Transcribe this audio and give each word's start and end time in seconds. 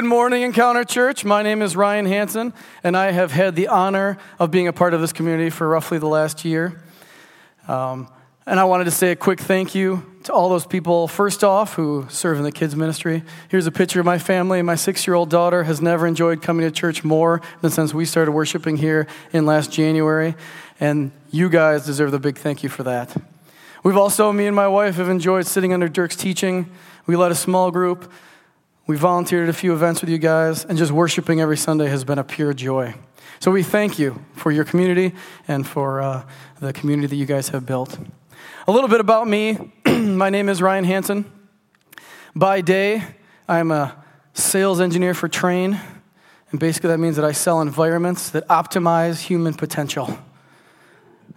Good 0.00 0.08
morning, 0.08 0.40
Encounter 0.40 0.82
Church. 0.82 1.26
My 1.26 1.42
name 1.42 1.60
is 1.60 1.76
Ryan 1.76 2.06
Hanson, 2.06 2.54
and 2.82 2.96
I 2.96 3.10
have 3.10 3.32
had 3.32 3.54
the 3.54 3.68
honor 3.68 4.16
of 4.38 4.50
being 4.50 4.66
a 4.66 4.72
part 4.72 4.94
of 4.94 5.02
this 5.02 5.12
community 5.12 5.50
for 5.50 5.68
roughly 5.68 5.98
the 5.98 6.06
last 6.06 6.42
year. 6.42 6.80
Um, 7.68 8.08
and 8.46 8.58
I 8.58 8.64
wanted 8.64 8.84
to 8.84 8.92
say 8.92 9.10
a 9.10 9.14
quick 9.16 9.40
thank 9.40 9.74
you 9.74 10.02
to 10.22 10.32
all 10.32 10.48
those 10.48 10.64
people, 10.64 11.06
first 11.06 11.44
off, 11.44 11.74
who 11.74 12.06
serve 12.08 12.38
in 12.38 12.44
the 12.44 12.50
kids' 12.50 12.74
ministry. 12.74 13.22
Here's 13.50 13.66
a 13.66 13.70
picture 13.70 14.00
of 14.00 14.06
my 14.06 14.18
family. 14.18 14.62
My 14.62 14.74
six 14.74 15.06
year 15.06 15.12
old 15.12 15.28
daughter 15.28 15.64
has 15.64 15.82
never 15.82 16.06
enjoyed 16.06 16.40
coming 16.40 16.64
to 16.64 16.70
church 16.70 17.04
more 17.04 17.42
than 17.60 17.70
since 17.70 17.92
we 17.92 18.06
started 18.06 18.32
worshiping 18.32 18.78
here 18.78 19.06
in 19.34 19.44
last 19.44 19.70
January. 19.70 20.34
And 20.80 21.12
you 21.30 21.50
guys 21.50 21.84
deserve 21.84 22.10
the 22.10 22.18
big 22.18 22.38
thank 22.38 22.62
you 22.62 22.70
for 22.70 22.84
that. 22.84 23.14
We've 23.82 23.98
also, 23.98 24.32
me 24.32 24.46
and 24.46 24.56
my 24.56 24.66
wife, 24.66 24.94
have 24.94 25.10
enjoyed 25.10 25.46
sitting 25.46 25.74
under 25.74 25.90
Dirk's 25.90 26.16
teaching. 26.16 26.70
We 27.06 27.16
led 27.16 27.32
a 27.32 27.36
small 27.36 27.70
group. 27.70 28.10
We 28.90 28.96
volunteered 28.96 29.44
at 29.44 29.48
a 29.48 29.56
few 29.56 29.72
events 29.72 30.00
with 30.00 30.10
you 30.10 30.18
guys, 30.18 30.64
and 30.64 30.76
just 30.76 30.90
worshiping 30.90 31.40
every 31.40 31.56
Sunday 31.56 31.86
has 31.86 32.02
been 32.02 32.18
a 32.18 32.24
pure 32.24 32.52
joy. 32.52 32.94
So 33.38 33.52
we 33.52 33.62
thank 33.62 34.00
you 34.00 34.20
for 34.32 34.50
your 34.50 34.64
community 34.64 35.14
and 35.46 35.64
for 35.64 36.00
uh, 36.00 36.24
the 36.58 36.72
community 36.72 37.06
that 37.06 37.14
you 37.14 37.24
guys 37.24 37.50
have 37.50 37.64
built. 37.64 37.96
A 38.66 38.72
little 38.72 38.88
bit 38.88 38.98
about 38.98 39.28
me 39.28 39.70
my 39.86 40.28
name 40.28 40.48
is 40.48 40.60
Ryan 40.60 40.82
Hanson. 40.82 41.24
By 42.34 42.62
day, 42.62 43.04
I'm 43.48 43.70
a 43.70 43.94
sales 44.34 44.80
engineer 44.80 45.14
for 45.14 45.28
Trane, 45.28 45.80
and 46.50 46.58
basically 46.58 46.88
that 46.88 46.98
means 46.98 47.14
that 47.14 47.24
I 47.24 47.30
sell 47.30 47.60
environments 47.60 48.30
that 48.30 48.44
optimize 48.48 49.20
human 49.20 49.54
potential. 49.54 50.18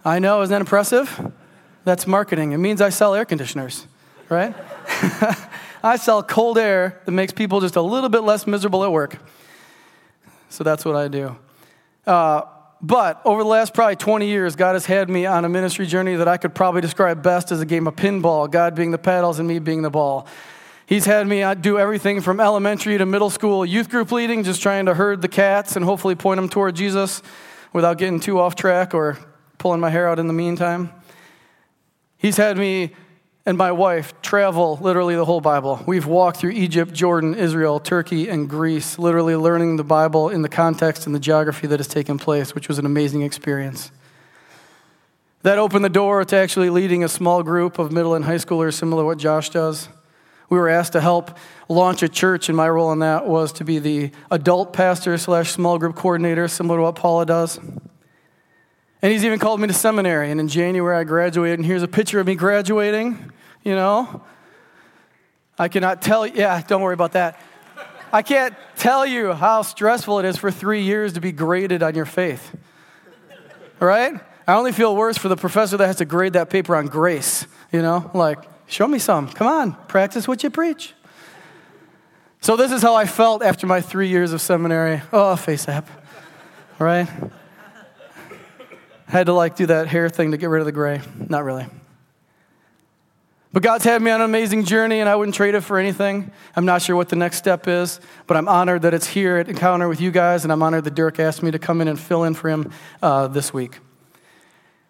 I 0.04 0.18
know, 0.18 0.42
isn't 0.42 0.52
that 0.52 0.60
impressive? 0.60 1.32
That's 1.84 2.04
marketing. 2.04 2.50
It 2.50 2.58
means 2.58 2.80
I 2.80 2.88
sell 2.88 3.14
air 3.14 3.24
conditioners, 3.24 3.86
right? 4.28 4.56
I 5.84 5.96
sell 5.96 6.22
cold 6.22 6.56
air 6.56 7.02
that 7.04 7.12
makes 7.12 7.34
people 7.34 7.60
just 7.60 7.76
a 7.76 7.82
little 7.82 8.08
bit 8.08 8.20
less 8.20 8.46
miserable 8.46 8.82
at 8.84 8.90
work. 8.90 9.18
So 10.48 10.64
that's 10.64 10.82
what 10.82 10.96
I 10.96 11.08
do. 11.08 11.36
Uh, 12.06 12.42
but 12.80 13.20
over 13.26 13.42
the 13.42 13.48
last 13.50 13.74
probably 13.74 13.96
20 13.96 14.26
years, 14.26 14.56
God 14.56 14.72
has 14.72 14.86
had 14.86 15.10
me 15.10 15.26
on 15.26 15.44
a 15.44 15.48
ministry 15.50 15.84
journey 15.86 16.16
that 16.16 16.26
I 16.26 16.38
could 16.38 16.54
probably 16.54 16.80
describe 16.80 17.22
best 17.22 17.52
as 17.52 17.60
a 17.60 17.66
game 17.66 17.86
of 17.86 17.96
pinball, 17.96 18.50
God 18.50 18.74
being 18.74 18.92
the 18.92 18.98
paddles 18.98 19.38
and 19.38 19.46
me 19.46 19.58
being 19.58 19.82
the 19.82 19.90
ball. 19.90 20.26
He's 20.86 21.04
had 21.04 21.26
me 21.26 21.42
uh, 21.42 21.52
do 21.52 21.78
everything 21.78 22.22
from 22.22 22.40
elementary 22.40 22.96
to 22.96 23.04
middle 23.04 23.28
school 23.28 23.66
youth 23.66 23.90
group 23.90 24.10
leading, 24.10 24.42
just 24.42 24.62
trying 24.62 24.86
to 24.86 24.94
herd 24.94 25.20
the 25.20 25.28
cats 25.28 25.76
and 25.76 25.84
hopefully 25.84 26.14
point 26.14 26.38
them 26.38 26.48
toward 26.48 26.76
Jesus 26.76 27.20
without 27.74 27.98
getting 27.98 28.20
too 28.20 28.38
off 28.38 28.54
track 28.54 28.94
or 28.94 29.18
pulling 29.58 29.80
my 29.80 29.90
hair 29.90 30.08
out 30.08 30.18
in 30.18 30.28
the 30.28 30.32
meantime. 30.32 30.90
He's 32.16 32.38
had 32.38 32.56
me 32.56 32.92
and 33.46 33.58
my 33.58 33.72
wife 33.72 34.14
travel 34.22 34.78
literally 34.80 35.16
the 35.16 35.24
whole 35.24 35.40
Bible. 35.40 35.82
We've 35.86 36.06
walked 36.06 36.38
through 36.38 36.52
Egypt, 36.52 36.92
Jordan, 36.92 37.34
Israel, 37.34 37.78
Turkey, 37.78 38.28
and 38.28 38.48
Greece, 38.48 38.98
literally 38.98 39.36
learning 39.36 39.76
the 39.76 39.84
Bible 39.84 40.30
in 40.30 40.42
the 40.42 40.48
context 40.48 41.06
and 41.06 41.14
the 41.14 41.20
geography 41.20 41.66
that 41.66 41.78
has 41.78 41.88
taken 41.88 42.18
place, 42.18 42.54
which 42.54 42.68
was 42.68 42.78
an 42.78 42.86
amazing 42.86 43.22
experience. 43.22 43.90
That 45.42 45.58
opened 45.58 45.84
the 45.84 45.90
door 45.90 46.24
to 46.24 46.36
actually 46.36 46.70
leading 46.70 47.04
a 47.04 47.08
small 47.08 47.42
group 47.42 47.78
of 47.78 47.92
middle 47.92 48.14
and 48.14 48.24
high 48.24 48.36
schoolers, 48.36 48.74
similar 48.74 49.02
to 49.02 49.06
what 49.06 49.18
Josh 49.18 49.50
does. 49.50 49.90
We 50.48 50.56
were 50.56 50.70
asked 50.70 50.92
to 50.92 51.02
help 51.02 51.36
launch 51.68 52.02
a 52.02 52.08
church, 52.08 52.48
and 52.48 52.56
my 52.56 52.68
role 52.68 52.92
in 52.92 53.00
that 53.00 53.26
was 53.26 53.52
to 53.54 53.64
be 53.64 53.78
the 53.78 54.10
adult 54.30 54.72
pastor 54.72 55.18
slash 55.18 55.50
small 55.50 55.78
group 55.78 55.96
coordinator, 55.96 56.48
similar 56.48 56.78
to 56.78 56.82
what 56.84 56.94
Paula 56.94 57.26
does. 57.26 57.58
And 57.58 59.12
he's 59.12 59.22
even 59.26 59.38
called 59.38 59.60
me 59.60 59.66
to 59.66 59.74
seminary. 59.74 60.30
And 60.30 60.40
in 60.40 60.48
January, 60.48 60.96
I 60.96 61.04
graduated. 61.04 61.58
And 61.58 61.66
here's 61.66 61.82
a 61.82 61.88
picture 61.88 62.20
of 62.20 62.26
me 62.26 62.36
graduating, 62.36 63.32
you 63.64 63.74
know. 63.74 64.22
I 65.58 65.68
cannot 65.68 66.02
tell 66.02 66.26
you, 66.26 66.34
yeah, 66.36 66.62
don't 66.66 66.82
worry 66.82 66.94
about 66.94 67.12
that. 67.12 67.40
I 68.12 68.22
can't 68.22 68.54
tell 68.76 69.04
you 69.04 69.32
how 69.32 69.62
stressful 69.62 70.20
it 70.20 70.24
is 70.24 70.36
for 70.36 70.50
three 70.50 70.82
years 70.82 71.14
to 71.14 71.20
be 71.20 71.32
graded 71.32 71.82
on 71.82 71.94
your 71.94 72.04
faith. 72.04 72.54
Right? 73.80 74.14
I 74.46 74.54
only 74.54 74.72
feel 74.72 74.94
worse 74.94 75.18
for 75.18 75.28
the 75.28 75.36
professor 75.36 75.76
that 75.76 75.86
has 75.86 75.96
to 75.96 76.04
grade 76.04 76.34
that 76.34 76.50
paper 76.50 76.76
on 76.76 76.86
grace, 76.86 77.46
you 77.72 77.82
know? 77.82 78.10
Like, 78.14 78.38
show 78.66 78.86
me 78.86 78.98
some. 78.98 79.28
Come 79.28 79.46
on, 79.46 79.72
practice 79.88 80.28
what 80.28 80.42
you 80.42 80.50
preach. 80.50 80.92
So, 82.40 82.56
this 82.56 82.72
is 82.72 82.82
how 82.82 82.94
I 82.94 83.06
felt 83.06 83.42
after 83.42 83.66
my 83.66 83.80
three 83.80 84.08
years 84.08 84.32
of 84.32 84.40
seminary. 84.40 85.00
Oh, 85.12 85.34
FaceApp, 85.34 85.86
right? 86.78 87.08
Had 89.06 89.26
to 89.26 89.32
like 89.32 89.56
do 89.56 89.66
that 89.66 89.88
hair 89.88 90.10
thing 90.10 90.32
to 90.32 90.36
get 90.36 90.50
rid 90.50 90.60
of 90.60 90.66
the 90.66 90.72
gray. 90.72 91.00
Not 91.28 91.42
really. 91.44 91.66
But 93.54 93.62
God's 93.62 93.84
had 93.84 94.02
me 94.02 94.10
on 94.10 94.20
an 94.20 94.24
amazing 94.24 94.64
journey, 94.64 94.98
and 94.98 95.08
I 95.08 95.14
wouldn't 95.14 95.36
trade 95.36 95.54
it 95.54 95.60
for 95.60 95.78
anything. 95.78 96.32
I'm 96.56 96.64
not 96.64 96.82
sure 96.82 96.96
what 96.96 97.08
the 97.08 97.14
next 97.14 97.36
step 97.36 97.68
is, 97.68 98.00
but 98.26 98.36
I'm 98.36 98.48
honored 98.48 98.82
that 98.82 98.94
it's 98.94 99.06
here 99.06 99.36
at 99.36 99.48
Encounter 99.48 99.88
with 99.88 100.00
you 100.00 100.10
guys, 100.10 100.42
and 100.42 100.52
I'm 100.52 100.60
honored 100.60 100.82
that 100.82 100.96
Dirk 100.96 101.20
asked 101.20 101.40
me 101.40 101.52
to 101.52 101.58
come 101.60 101.80
in 101.80 101.86
and 101.86 101.96
fill 101.98 102.24
in 102.24 102.34
for 102.34 102.48
him 102.48 102.72
uh, 103.00 103.28
this 103.28 103.54
week. 103.54 103.78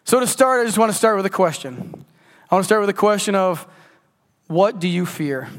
So, 0.04 0.18
to 0.18 0.26
start, 0.26 0.62
I 0.62 0.64
just 0.64 0.78
want 0.78 0.90
to 0.90 0.96
start 0.96 1.18
with 1.18 1.26
a 1.26 1.30
question. 1.30 2.06
I 2.50 2.54
want 2.54 2.62
to 2.62 2.66
start 2.66 2.80
with 2.80 2.88
a 2.88 2.94
question 2.94 3.34
of 3.34 3.66
what 4.46 4.80
do 4.80 4.88
you 4.88 5.04
fear? 5.04 5.50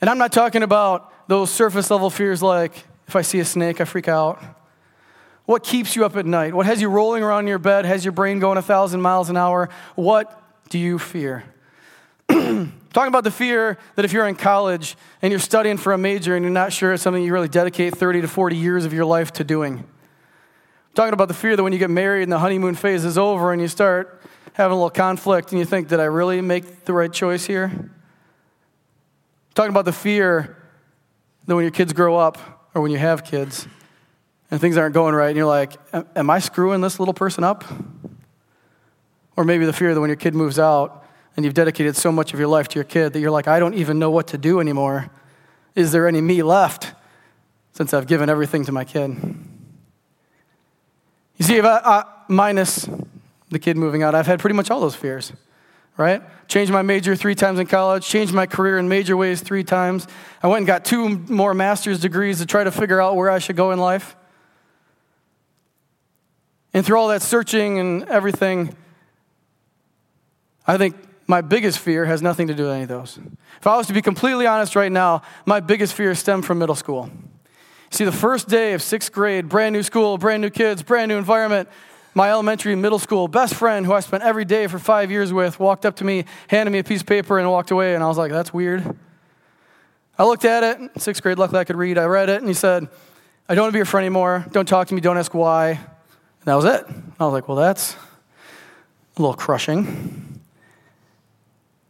And 0.00 0.08
I'm 0.08 0.16
not 0.16 0.32
talking 0.32 0.62
about 0.62 1.12
those 1.28 1.50
surface 1.50 1.90
level 1.90 2.08
fears 2.08 2.42
like 2.42 2.86
if 3.06 3.16
I 3.16 3.20
see 3.20 3.40
a 3.40 3.44
snake, 3.44 3.82
I 3.82 3.84
freak 3.84 4.08
out. 4.08 4.42
What 5.44 5.62
keeps 5.62 5.94
you 5.94 6.06
up 6.06 6.16
at 6.16 6.24
night? 6.24 6.54
What 6.54 6.64
has 6.64 6.80
you 6.80 6.88
rolling 6.88 7.22
around 7.22 7.40
in 7.40 7.48
your 7.48 7.58
bed? 7.58 7.84
Has 7.84 8.02
your 8.02 8.12
brain 8.12 8.38
going 8.38 8.56
a 8.56 8.62
thousand 8.62 9.02
miles 9.02 9.28
an 9.28 9.36
hour? 9.36 9.68
What 9.94 10.42
do 10.70 10.78
you 10.78 10.98
fear? 10.98 11.44
Talking 12.92 13.08
about 13.08 13.24
the 13.24 13.30
fear 13.30 13.78
that 13.94 14.04
if 14.04 14.12
you're 14.12 14.26
in 14.26 14.34
college 14.34 14.96
and 15.22 15.30
you're 15.30 15.40
studying 15.40 15.76
for 15.76 15.92
a 15.92 15.98
major 15.98 16.36
and 16.36 16.44
you're 16.44 16.52
not 16.52 16.72
sure 16.72 16.92
it's 16.92 17.02
something 17.02 17.22
you 17.22 17.32
really 17.32 17.48
dedicate 17.48 17.94
30 17.94 18.22
to 18.22 18.28
40 18.28 18.56
years 18.56 18.84
of 18.84 18.92
your 18.92 19.04
life 19.04 19.32
to 19.34 19.44
doing. 19.44 19.86
Talking 20.94 21.14
about 21.14 21.28
the 21.28 21.34
fear 21.34 21.56
that 21.56 21.62
when 21.62 21.72
you 21.72 21.78
get 21.78 21.90
married 21.90 22.24
and 22.24 22.32
the 22.32 22.38
honeymoon 22.38 22.74
phase 22.74 23.04
is 23.04 23.16
over 23.16 23.52
and 23.52 23.62
you 23.62 23.68
start 23.68 24.20
having 24.54 24.72
a 24.72 24.74
little 24.74 24.90
conflict 24.90 25.52
and 25.52 25.58
you 25.58 25.64
think, 25.64 25.88
did 25.88 26.00
I 26.00 26.04
really 26.04 26.40
make 26.40 26.84
the 26.84 26.92
right 26.92 27.12
choice 27.12 27.46
here? 27.46 27.90
Talking 29.54 29.70
about 29.70 29.84
the 29.84 29.92
fear 29.92 30.56
that 31.46 31.54
when 31.54 31.64
your 31.64 31.72
kids 31.72 31.92
grow 31.92 32.16
up 32.16 32.70
or 32.74 32.82
when 32.82 32.90
you 32.90 32.98
have 32.98 33.24
kids, 33.24 33.66
and 34.50 34.60
things 34.60 34.76
aren't 34.76 34.94
going 34.94 35.14
right, 35.14 35.28
and 35.28 35.36
you're 35.36 35.46
like, 35.46 35.74
Am 35.92 36.30
I 36.30 36.38
screwing 36.38 36.80
this 36.80 36.98
little 36.98 37.14
person 37.14 37.44
up? 37.44 37.64
Or 39.36 39.44
maybe 39.44 39.66
the 39.66 39.72
fear 39.72 39.94
that 39.94 40.00
when 40.00 40.08
your 40.08 40.16
kid 40.16 40.34
moves 40.34 40.58
out 40.58 41.04
and 41.38 41.44
you've 41.44 41.54
dedicated 41.54 41.94
so 41.94 42.10
much 42.10 42.34
of 42.34 42.40
your 42.40 42.48
life 42.48 42.66
to 42.66 42.74
your 42.74 42.84
kid 42.84 43.12
that 43.12 43.20
you're 43.20 43.30
like, 43.30 43.46
I 43.46 43.60
don't 43.60 43.74
even 43.74 44.00
know 44.00 44.10
what 44.10 44.26
to 44.26 44.38
do 44.38 44.58
anymore. 44.58 45.08
Is 45.76 45.92
there 45.92 46.08
any 46.08 46.20
me 46.20 46.42
left 46.42 46.94
since 47.70 47.94
I've 47.94 48.08
given 48.08 48.28
everything 48.28 48.64
to 48.64 48.72
my 48.72 48.84
kid? 48.84 49.16
You 51.36 51.44
see, 51.44 51.54
if 51.54 51.64
I, 51.64 51.80
I, 51.84 52.04
minus 52.26 52.88
the 53.50 53.60
kid 53.60 53.76
moving 53.76 54.02
out, 54.02 54.16
I've 54.16 54.26
had 54.26 54.40
pretty 54.40 54.56
much 54.56 54.68
all 54.68 54.80
those 54.80 54.96
fears, 54.96 55.32
right? 55.96 56.22
Changed 56.48 56.72
my 56.72 56.82
major 56.82 57.14
three 57.14 57.36
times 57.36 57.60
in 57.60 57.68
college, 57.68 58.04
changed 58.04 58.34
my 58.34 58.46
career 58.46 58.76
in 58.76 58.88
major 58.88 59.16
ways 59.16 59.40
three 59.40 59.62
times. 59.62 60.08
I 60.42 60.48
went 60.48 60.62
and 60.62 60.66
got 60.66 60.84
two 60.84 61.08
more 61.08 61.54
master's 61.54 62.00
degrees 62.00 62.40
to 62.40 62.46
try 62.46 62.64
to 62.64 62.72
figure 62.72 63.00
out 63.00 63.14
where 63.14 63.30
I 63.30 63.38
should 63.38 63.54
go 63.54 63.70
in 63.70 63.78
life. 63.78 64.16
And 66.74 66.84
through 66.84 66.98
all 66.98 67.06
that 67.10 67.22
searching 67.22 67.78
and 67.78 68.02
everything, 68.08 68.74
I 70.66 70.76
think 70.76 70.96
my 71.28 71.42
biggest 71.42 71.78
fear 71.78 72.06
has 72.06 72.22
nothing 72.22 72.48
to 72.48 72.54
do 72.54 72.64
with 72.64 72.72
any 72.72 72.82
of 72.82 72.88
those. 72.88 73.20
If 73.60 73.66
I 73.66 73.76
was 73.76 73.86
to 73.86 73.92
be 73.92 74.02
completely 74.02 74.46
honest 74.46 74.74
right 74.74 74.90
now, 74.90 75.22
my 75.44 75.60
biggest 75.60 75.92
fear 75.92 76.14
stemmed 76.14 76.46
from 76.46 76.58
middle 76.58 76.74
school. 76.74 77.10
See, 77.90 78.04
the 78.04 78.12
first 78.12 78.48
day 78.48 78.72
of 78.72 78.82
sixth 78.82 79.12
grade, 79.12 79.48
brand 79.48 79.74
new 79.74 79.82
school, 79.82 80.18
brand 80.18 80.42
new 80.42 80.50
kids, 80.50 80.82
brand 80.82 81.10
new 81.10 81.18
environment, 81.18 81.68
my 82.14 82.30
elementary 82.30 82.72
and 82.72 82.82
middle 82.82 82.98
school 82.98 83.28
best 83.28 83.54
friend, 83.54 83.84
who 83.84 83.92
I 83.92 84.00
spent 84.00 84.24
every 84.24 84.46
day 84.46 84.66
for 84.66 84.78
five 84.78 85.10
years 85.10 85.32
with, 85.32 85.60
walked 85.60 85.86
up 85.86 85.96
to 85.96 86.04
me, 86.04 86.24
handed 86.48 86.70
me 86.72 86.78
a 86.78 86.84
piece 86.84 87.02
of 87.02 87.06
paper, 87.06 87.38
and 87.38 87.48
walked 87.48 87.70
away. 87.70 87.94
And 87.94 88.02
I 88.02 88.08
was 88.08 88.18
like, 88.18 88.32
that's 88.32 88.52
weird. 88.52 88.96
I 90.18 90.24
looked 90.24 90.44
at 90.44 90.64
it, 90.64 91.00
sixth 91.00 91.22
grade, 91.22 91.38
luckily 91.38 91.60
I 91.60 91.64
could 91.64 91.76
read. 91.76 91.96
I 91.96 92.06
read 92.06 92.28
it, 92.28 92.40
and 92.40 92.48
he 92.48 92.54
said, 92.54 92.88
I 93.48 93.54
don't 93.54 93.64
want 93.64 93.72
to 93.72 93.76
be 93.76 93.78
your 93.78 93.86
friend 93.86 94.04
anymore. 94.04 94.46
Don't 94.50 94.66
talk 94.66 94.88
to 94.88 94.94
me. 94.94 95.00
Don't 95.00 95.16
ask 95.16 95.32
why 95.32 95.68
And 95.68 95.80
that 96.44 96.54
was 96.54 96.64
it. 96.64 96.84
I 97.20 97.24
was 97.24 97.32
like, 97.32 97.48
well, 97.48 97.56
that's 97.56 97.94
a 99.16 99.22
little 99.22 99.34
crushing. 99.34 100.27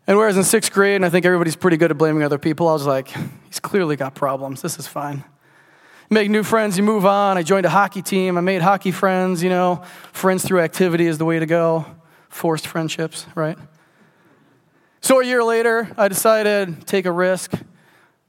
And 0.08 0.16
whereas 0.16 0.38
in 0.38 0.42
sixth 0.42 0.72
grade, 0.72 0.96
and 0.96 1.04
I 1.04 1.10
think 1.10 1.26
everybody's 1.26 1.54
pretty 1.54 1.76
good 1.76 1.90
at 1.90 1.98
blaming 1.98 2.22
other 2.22 2.38
people, 2.38 2.66
I 2.66 2.72
was 2.72 2.86
like, 2.86 3.08
he's 3.46 3.60
clearly 3.60 3.94
got 3.94 4.14
problems. 4.14 4.62
This 4.62 4.78
is 4.78 4.86
fine. 4.86 5.22
make 6.08 6.30
new 6.30 6.42
friends, 6.42 6.78
you 6.78 6.82
move 6.82 7.04
on. 7.04 7.36
I 7.36 7.42
joined 7.42 7.66
a 7.66 7.68
hockey 7.68 8.00
team. 8.00 8.38
I 8.38 8.40
made 8.40 8.62
hockey 8.62 8.90
friends, 8.90 9.42
you 9.42 9.50
know. 9.50 9.82
Friends 10.12 10.46
through 10.46 10.60
activity 10.60 11.06
is 11.06 11.18
the 11.18 11.26
way 11.26 11.38
to 11.38 11.44
go. 11.44 11.84
Forced 12.30 12.66
friendships, 12.66 13.26
right? 13.34 13.58
So 15.02 15.20
a 15.20 15.24
year 15.26 15.44
later, 15.44 15.92
I 15.98 16.08
decided 16.08 16.86
take 16.86 17.04
a 17.04 17.12
risk. 17.12 17.52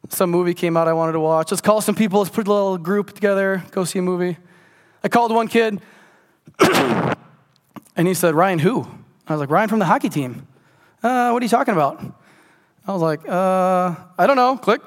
Some 0.09 0.31
movie 0.31 0.53
came 0.53 0.75
out 0.75 0.89
I 0.89 0.93
wanted 0.93 1.13
to 1.13 1.21
watch. 1.21 1.49
Let's 1.49 1.61
call 1.61 1.79
some 1.79 1.95
people, 1.95 2.19
let's 2.19 2.29
put 2.29 2.45
a 2.45 2.51
little 2.51 2.77
group 2.77 3.13
together, 3.13 3.63
go 3.71 3.85
see 3.85 3.99
a 3.99 4.01
movie. 4.01 4.37
I 5.01 5.07
called 5.07 5.31
one 5.31 5.47
kid, 5.47 5.79
and 6.59 7.15
he 8.05 8.13
said, 8.13 8.35
Ryan, 8.35 8.59
who? 8.59 8.85
I 9.27 9.33
was 9.33 9.39
like, 9.39 9.49
Ryan 9.49 9.69
from 9.69 9.79
the 9.79 9.85
hockey 9.85 10.09
team. 10.09 10.45
Uh, 11.01 11.31
what 11.31 11.42
are 11.42 11.46
you 11.46 11.50
talking 11.50 11.74
about? 11.74 12.04
I 12.86 12.92
was 12.92 13.01
like, 13.01 13.28
uh, 13.28 13.96
I 14.18 14.28
don't 14.28 14.36
know. 14.36 14.57
Click. 14.57 14.81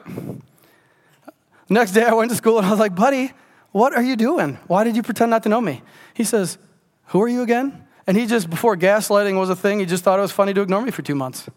Next 1.69 1.93
day 1.93 2.05
I 2.05 2.13
went 2.13 2.31
to 2.31 2.37
school 2.37 2.59
and 2.59 2.67
I 2.67 2.71
was 2.71 2.81
like, 2.81 2.95
buddy, 2.95 3.33
what 3.71 3.95
are 3.95 4.03
you 4.03 4.17
doing? 4.17 4.59
Why 4.67 4.85
did 4.85 4.95
you 4.95 5.03
pretend 5.03 5.31
not 5.31 5.43
to 5.45 5.49
know 5.49 5.61
me? 5.61 5.83
He 6.13 6.25
says, 6.25 6.59
Who 7.07 7.23
are 7.23 7.29
you 7.29 7.43
again? 7.43 7.87
And 8.07 8.17
he 8.17 8.27
just, 8.27 8.51
before 8.51 8.77
gaslighting 8.77 9.39
was 9.39 9.49
a 9.49 9.57
thing, 9.57 9.81
he 9.81 9.87
just 9.87 10.05
thought 10.05 10.19
it 10.19 10.23
was 10.23 10.33
funny 10.33 10.53
to 10.53 10.61
ignore 10.61 10.83
me 10.83 10.91
for 10.91 11.03
two 11.03 11.15
months. 11.15 11.49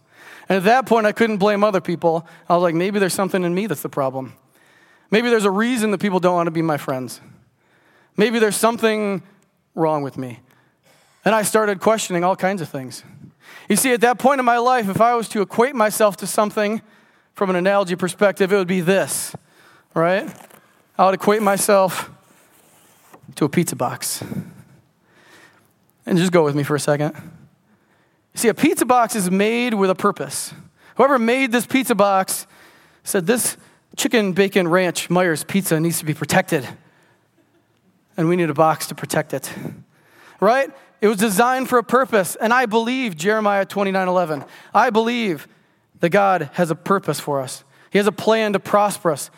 And 0.48 0.58
at 0.58 0.64
that 0.64 0.86
point, 0.86 1.06
I 1.06 1.12
couldn't 1.12 1.38
blame 1.38 1.64
other 1.64 1.82
people. 1.82 2.26
I 2.48 2.54
was 2.54 2.62
like, 2.62 2.76
maybe 2.76 3.00
there's 3.00 3.14
something 3.14 3.44
in 3.44 3.54
me 3.54 3.68
that's 3.68 3.82
the 3.82 3.90
problem. 3.90 4.34
Maybe 5.12 5.30
there's 5.30 5.46
a 5.46 5.52
reason 5.52 5.92
that 5.92 6.00
people 6.00 6.20
don't 6.20 6.36
want 6.36 6.48
to 6.48 6.52
be 6.52 6.62
my 6.62 6.78
friends. 6.78 7.20
Maybe 8.16 8.40
there's 8.40 8.56
something 8.56 9.24
wrong 9.74 10.04
with 10.04 10.18
me. 10.18 10.40
And 11.26 11.34
I 11.34 11.42
started 11.42 11.82
questioning 11.82 12.24
all 12.24 12.36
kinds 12.36 12.62
of 12.62 12.70
things. 12.70 13.04
You 13.70 13.76
see, 13.76 13.94
at 13.94 14.02
that 14.02 14.20
point 14.20 14.40
in 14.40 14.46
my 14.46 14.58
life, 14.58 14.90
if 14.90 15.02
I 15.02 15.16
was 15.16 15.28
to 15.30 15.42
equate 15.42 15.76
myself 15.76 16.18
to 16.18 16.28
something 16.28 16.82
from 17.34 17.50
an 17.50 17.56
analogy 17.56 17.96
perspective, 17.96 18.54
it 18.54 18.56
would 18.56 18.68
be 18.68 18.82
this, 18.82 19.36
right? 19.94 20.30
I 20.98 21.06
would 21.06 21.16
equate 21.16 21.42
myself 21.42 22.10
to 23.36 23.46
a 23.46 23.50
pizza 23.50 23.76
box. 23.76 24.24
And 26.06 26.18
just 26.18 26.32
go 26.32 26.44
with 26.44 26.56
me 26.56 26.64
for 26.64 26.76
a 26.76 26.80
second. 26.80 27.16
You 27.16 28.40
see, 28.40 28.48
a 28.50 28.54
pizza 28.54 28.86
box 28.86 29.16
is 29.16 29.32
made 29.32 29.74
with 29.74 29.90
a 29.90 29.96
purpose. 29.96 30.54
Whoever 30.96 31.18
made 31.18 31.52
this 31.52 31.66
pizza 31.66 31.96
box 31.96 32.48
said 33.04 33.26
this 33.26 33.58
chicken 33.96 34.34
bacon 34.34 34.68
ranch 34.68 35.10
Meijer's 35.10 35.44
pizza 35.44 35.80
needs 35.80 36.00
to 36.00 36.06
be 36.06 36.14
protected. 36.14 36.68
And 38.18 38.30
we 38.30 38.36
need 38.36 38.50
a 38.50 38.54
box 38.54 38.88
to 38.88 38.96
protect 38.96 39.34
it. 39.34 39.52
Right? 40.40 40.70
It 41.06 41.08
was 41.08 41.18
designed 41.18 41.70
for 41.70 41.78
a 41.78 41.84
purpose. 41.84 42.36
And 42.36 42.52
I 42.52 42.66
believe 42.66 43.16
Jeremiah 43.16 43.64
29 43.64 44.08
11. 44.08 44.44
I 44.74 44.90
believe 44.90 45.48
that 46.00 46.10
God 46.10 46.50
has 46.54 46.72
a 46.72 46.76
purpose 46.76 47.20
for 47.20 47.42
us. 47.42 47.64
He 47.92 48.00
has 48.00 48.08
a 48.08 48.12
plan 48.12 48.54
to 48.54 48.60
prosper 48.60 49.12
us. 49.12 49.30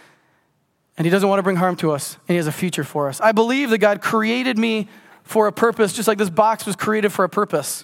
And 0.98 1.06
He 1.06 1.12
doesn't 1.12 1.28
want 1.28 1.40
to 1.40 1.44
bring 1.44 1.58
harm 1.58 1.76
to 1.76 1.92
us. 1.92 2.14
And 2.30 2.36
He 2.36 2.36
has 2.38 2.48
a 2.48 2.54
future 2.54 2.86
for 2.86 3.10
us. 3.10 3.20
I 3.20 3.34
believe 3.34 3.70
that 3.72 3.80
God 3.80 4.00
created 4.00 4.58
me 4.58 4.88
for 5.24 5.46
a 5.48 5.52
purpose, 5.52 5.92
just 5.92 6.08
like 6.08 6.18
this 6.18 6.30
box 6.30 6.66
was 6.66 6.78
created 6.78 7.12
for 7.12 7.26
a 7.26 7.30
purpose. 7.30 7.84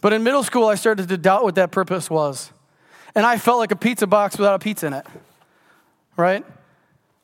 But 0.00 0.12
in 0.12 0.24
middle 0.24 0.42
school, 0.42 0.66
I 0.66 0.74
started 0.74 1.06
to 1.10 1.16
doubt 1.16 1.44
what 1.44 1.54
that 1.54 1.70
purpose 1.70 2.10
was. 2.10 2.50
And 3.14 3.24
I 3.24 3.38
felt 3.38 3.60
like 3.60 3.70
a 3.70 3.76
pizza 3.76 4.08
box 4.08 4.36
without 4.36 4.56
a 4.56 4.58
pizza 4.58 4.88
in 4.88 4.94
it, 4.94 5.06
right? 6.16 6.44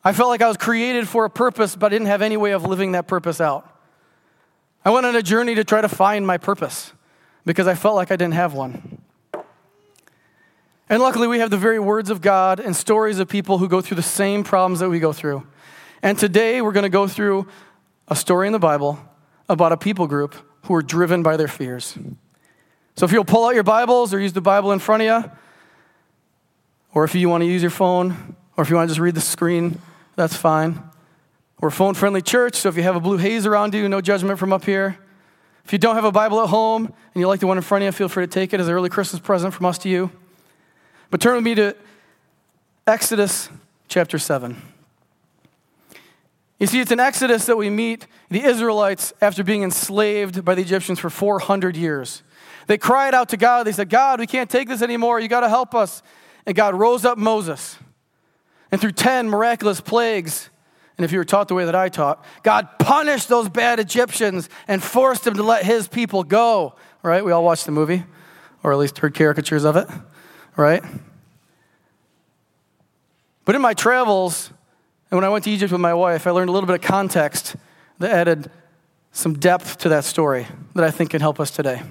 I 0.05 0.13
felt 0.13 0.29
like 0.29 0.43
I 0.43 0.47
was 0.47 0.59
created 0.59 1.09
for 1.09 1.25
a 1.25 1.31
purpose, 1.31 1.75
but 1.75 1.87
I 1.87 1.89
didn't 1.89 2.07
have 2.07 2.23
any 2.23 2.37
way 2.37 2.53
of 2.53 2.65
living 2.65 2.93
that 2.93 3.09
purpose 3.09 3.41
out. 3.41 3.73
I 4.85 4.91
went 4.91 5.07
on 5.07 5.17
a 5.17 5.23
journey 5.23 5.55
to 5.55 5.65
try 5.65 5.81
to 5.81 5.89
find 5.89 6.27
my 6.27 6.37
purpose 6.37 6.93
because 7.47 7.67
I 7.67 7.75
felt 7.75 7.95
like 7.95 8.11
I 8.11 8.17
didn't 8.17 8.35
have 8.35 8.53
one. 8.53 9.01
And 10.91 11.01
luckily, 11.03 11.27
we 11.27 11.39
have 11.39 11.51
the 11.51 11.57
very 11.57 11.79
words 11.79 12.11
of 12.11 12.21
God 12.21 12.61
and 12.61 12.77
stories 12.77 13.19
of 13.19 13.29
people 13.29 13.59
who 13.59 13.69
go 13.69 13.81
through 13.81 13.97
the 13.97 14.03
same 14.03 14.45
problems 14.45 14.81
that 14.81 14.91
we 14.91 15.01
go 15.01 15.13
through. 15.13 15.47
And 16.03 16.19
today, 16.19 16.61
we're 16.61 16.73
going 16.73 16.83
to 16.83 16.91
go 16.91 17.09
through 17.09 17.49
a 18.09 18.15
story 18.15 18.47
in 18.47 18.53
the 18.53 18.59
Bible 18.59 18.99
about 19.49 19.73
a 19.73 19.79
people 19.79 20.07
group 20.07 20.35
who 20.65 20.75
are 20.75 20.83
driven 20.83 21.23
by 21.23 21.39
their 21.39 21.49
fears. 21.49 21.97
So 22.97 23.07
if 23.07 23.13
you'll 23.13 23.25
pull 23.25 23.47
out 23.47 23.55
your 23.55 23.65
Bibles 23.65 24.13
or 24.13 24.21
use 24.21 24.35
the 24.35 24.43
Bible 24.43 24.73
in 24.73 24.79
front 24.79 25.03
of 25.03 25.25
you, 25.25 25.31
or 26.93 27.05
if 27.05 27.15
you 27.15 27.29
want 27.29 27.41
to 27.43 27.47
use 27.47 27.63
your 27.63 27.71
phone, 27.71 28.37
or 28.57 28.63
if 28.63 28.71
you 28.71 28.77
want 28.77 28.89
to 28.89 28.91
just 28.91 29.01
read 29.01 29.15
the 29.15 29.21
screen, 29.21 29.81
that's 30.17 30.37
fine. 30.37 30.83
We're 31.64 31.69
a 31.69 31.72
phone 31.72 31.94
friendly 31.94 32.20
church, 32.20 32.56
so 32.56 32.69
if 32.69 32.76
you 32.76 32.82
have 32.82 32.94
a 32.94 33.00
blue 33.00 33.16
haze 33.16 33.46
around 33.46 33.72
you, 33.72 33.88
no 33.88 34.02
judgment 34.02 34.38
from 34.38 34.52
up 34.52 34.66
here. 34.66 34.99
If 35.64 35.72
you 35.72 35.78
don't 35.78 35.94
have 35.94 36.05
a 36.05 36.12
Bible 36.12 36.43
at 36.43 36.50
home 36.50 36.84
and 36.84 36.94
you 37.14 37.26
like 37.26 37.40
the 37.40 37.46
one 37.46 37.56
in 37.56 37.62
front 37.62 37.82
of 37.82 37.87
you, 37.87 37.93
feel 37.93 38.11
free 38.11 38.26
to 38.26 38.31
take 38.31 38.52
it 38.52 38.61
as 38.61 38.69
an 38.69 38.75
early 38.75 38.90
Christmas 38.90 39.19
present 39.22 39.55
from 39.55 39.64
us 39.64 39.78
to 39.78 39.88
you. 39.88 40.11
But 41.08 41.22
turn 41.22 41.37
with 41.37 41.44
me 41.44 41.55
to 41.55 41.75
Exodus 42.87 43.49
chapter 43.88 44.19
7. 44.19 44.61
You 46.58 46.66
see, 46.66 46.81
it's 46.81 46.93
in 46.93 47.00
Exodus 47.00 47.46
that 47.46 47.56
we 47.56 47.70
meet 47.70 48.08
the 48.28 48.44
Israelites 48.44 49.14
after 49.22 49.43
being 49.43 49.62
enslaved 49.62 50.44
by 50.44 50.55
the 50.55 50.61
Egyptians 50.61 50.99
for 50.99 51.08
400 51.08 51.78
years. 51.78 52.22
They 52.66 52.76
cried 52.76 53.14
out 53.14 53.31
to 53.31 53.38
God. 53.38 53.66
They 53.66 53.72
said, 53.72 53.88
God, 53.88 54.20
we 54.20 54.26
can't 54.26 54.50
take 54.50 54.69
this 54.69 54.82
anymore. 54.82 55.19
You 55.19 55.28
got 55.28 55.40
to 55.40 55.49
help 55.49 55.75
us. 55.75 56.02
And 56.44 56.55
God 56.55 56.75
rose 56.75 57.06
up 57.06 57.16
Moses. 57.16 57.78
And 58.70 58.78
through 58.78 58.93
10 58.93 59.31
miraculous 59.31 59.81
plagues, 59.81 60.50
and 60.96 61.05
if 61.05 61.11
you 61.11 61.19
were 61.19 61.25
taught 61.25 61.49
the 61.49 61.55
way 61.55 61.64
that 61.64 61.75
I 61.75 61.88
taught, 61.88 62.25
God 62.43 62.69
punished 62.79 63.29
those 63.29 63.49
bad 63.49 63.81
Egyptians 63.81 64.49
and 64.69 64.82
forced 64.82 65.25
them 65.25 65.35
to 65.35 65.43
let 65.43 65.64
his 65.64 65.88
people 65.88 66.23
go. 66.23 66.75
Right? 67.02 67.25
We 67.25 67.32
all 67.32 67.44
watched 67.44 67.67
the 67.67 67.73
movie, 67.73 68.05
or 68.62 68.73
at 68.73 68.79
least 68.79 68.99
heard 68.99 69.14
caricatures 69.14 69.64
of 69.64 69.76
it. 69.76 69.88
Right? 70.56 70.82
But 73.44 73.55
in 73.56 73.61
my 73.61 73.75
travels, 73.75 74.50
and 75.11 75.19
when 75.19 75.25
I 75.25 75.29
went 75.29 75.44
to 75.44 75.50
Egypt 75.50 75.73
with 75.73 75.81
my 75.81 75.94
wife, 75.94 76.26
I 76.26 76.31
learned 76.31 76.49
a 76.49 76.52
little 76.52 76.67
bit 76.67 76.76
of 76.76 76.82
context 76.82 77.56
that 77.99 78.11
added 78.11 78.50
some 79.12 79.35
depth 79.35 79.79
to 79.79 79.88
that 79.90 80.05
story 80.05 80.47
that 80.75 80.85
I 80.85 80.90
think 80.90 81.11
can 81.11 81.20
help 81.20 81.40
us 81.40 81.50
today. 81.50 81.82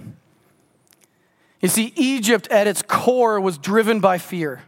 You 1.61 1.69
see, 1.69 1.93
Egypt 1.95 2.47
at 2.49 2.67
its 2.67 2.81
core 2.81 3.39
was 3.39 3.57
driven 3.57 3.99
by 3.99 4.17
fear 4.17 4.63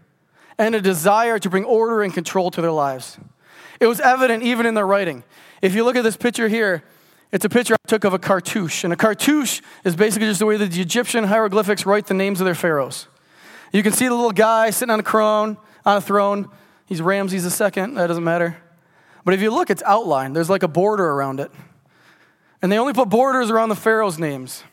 and 0.57 0.75
a 0.75 0.81
desire 0.81 1.39
to 1.39 1.49
bring 1.49 1.65
order 1.65 2.01
and 2.01 2.13
control 2.13 2.51
to 2.51 2.61
their 2.61 2.71
lives. 2.71 3.17
It 3.79 3.87
was 3.87 3.99
evident 3.99 4.43
even 4.43 4.65
in 4.65 4.73
their 4.73 4.87
writing. 4.87 5.23
If 5.61 5.75
you 5.75 5.83
look 5.83 5.95
at 5.95 6.03
this 6.03 6.17
picture 6.17 6.47
here, 6.47 6.83
it's 7.31 7.43
a 7.43 7.49
picture 7.49 7.73
I 7.73 7.87
took 7.87 8.03
of 8.03 8.13
a 8.13 8.19
cartouche. 8.19 8.83
And 8.83 8.93
a 8.93 8.95
cartouche 8.95 9.61
is 9.83 9.95
basically 9.95 10.27
just 10.27 10.39
the 10.39 10.45
way 10.45 10.57
that 10.57 10.71
the 10.71 10.81
Egyptian 10.81 11.25
hieroglyphics 11.25 11.85
write 11.85 12.07
the 12.07 12.13
names 12.13 12.39
of 12.39 12.45
their 12.45 12.55
pharaohs. 12.55 13.07
You 13.73 13.83
can 13.83 13.91
see 13.91 14.07
the 14.07 14.13
little 14.13 14.31
guy 14.31 14.69
sitting 14.69 14.91
on 14.91 14.99
a 14.99 15.03
throne, 15.03 15.57
on 15.85 15.97
a 15.97 16.01
throne. 16.01 16.49
He's 16.85 17.01
Ramses 17.01 17.43
II, 17.59 17.69
that 17.69 18.07
doesn't 18.07 18.23
matter. 18.23 18.57
But 19.25 19.33
if 19.33 19.41
you 19.41 19.51
look, 19.51 19.69
it's 19.69 19.83
outlined. 19.83 20.35
There's 20.35 20.49
like 20.49 20.63
a 20.63 20.67
border 20.67 21.05
around 21.05 21.39
it. 21.39 21.51
And 22.61 22.71
they 22.71 22.77
only 22.77 22.93
put 22.93 23.09
borders 23.09 23.49
around 23.49 23.69
the 23.69 23.75
pharaoh's 23.75 24.17
names 24.17 24.63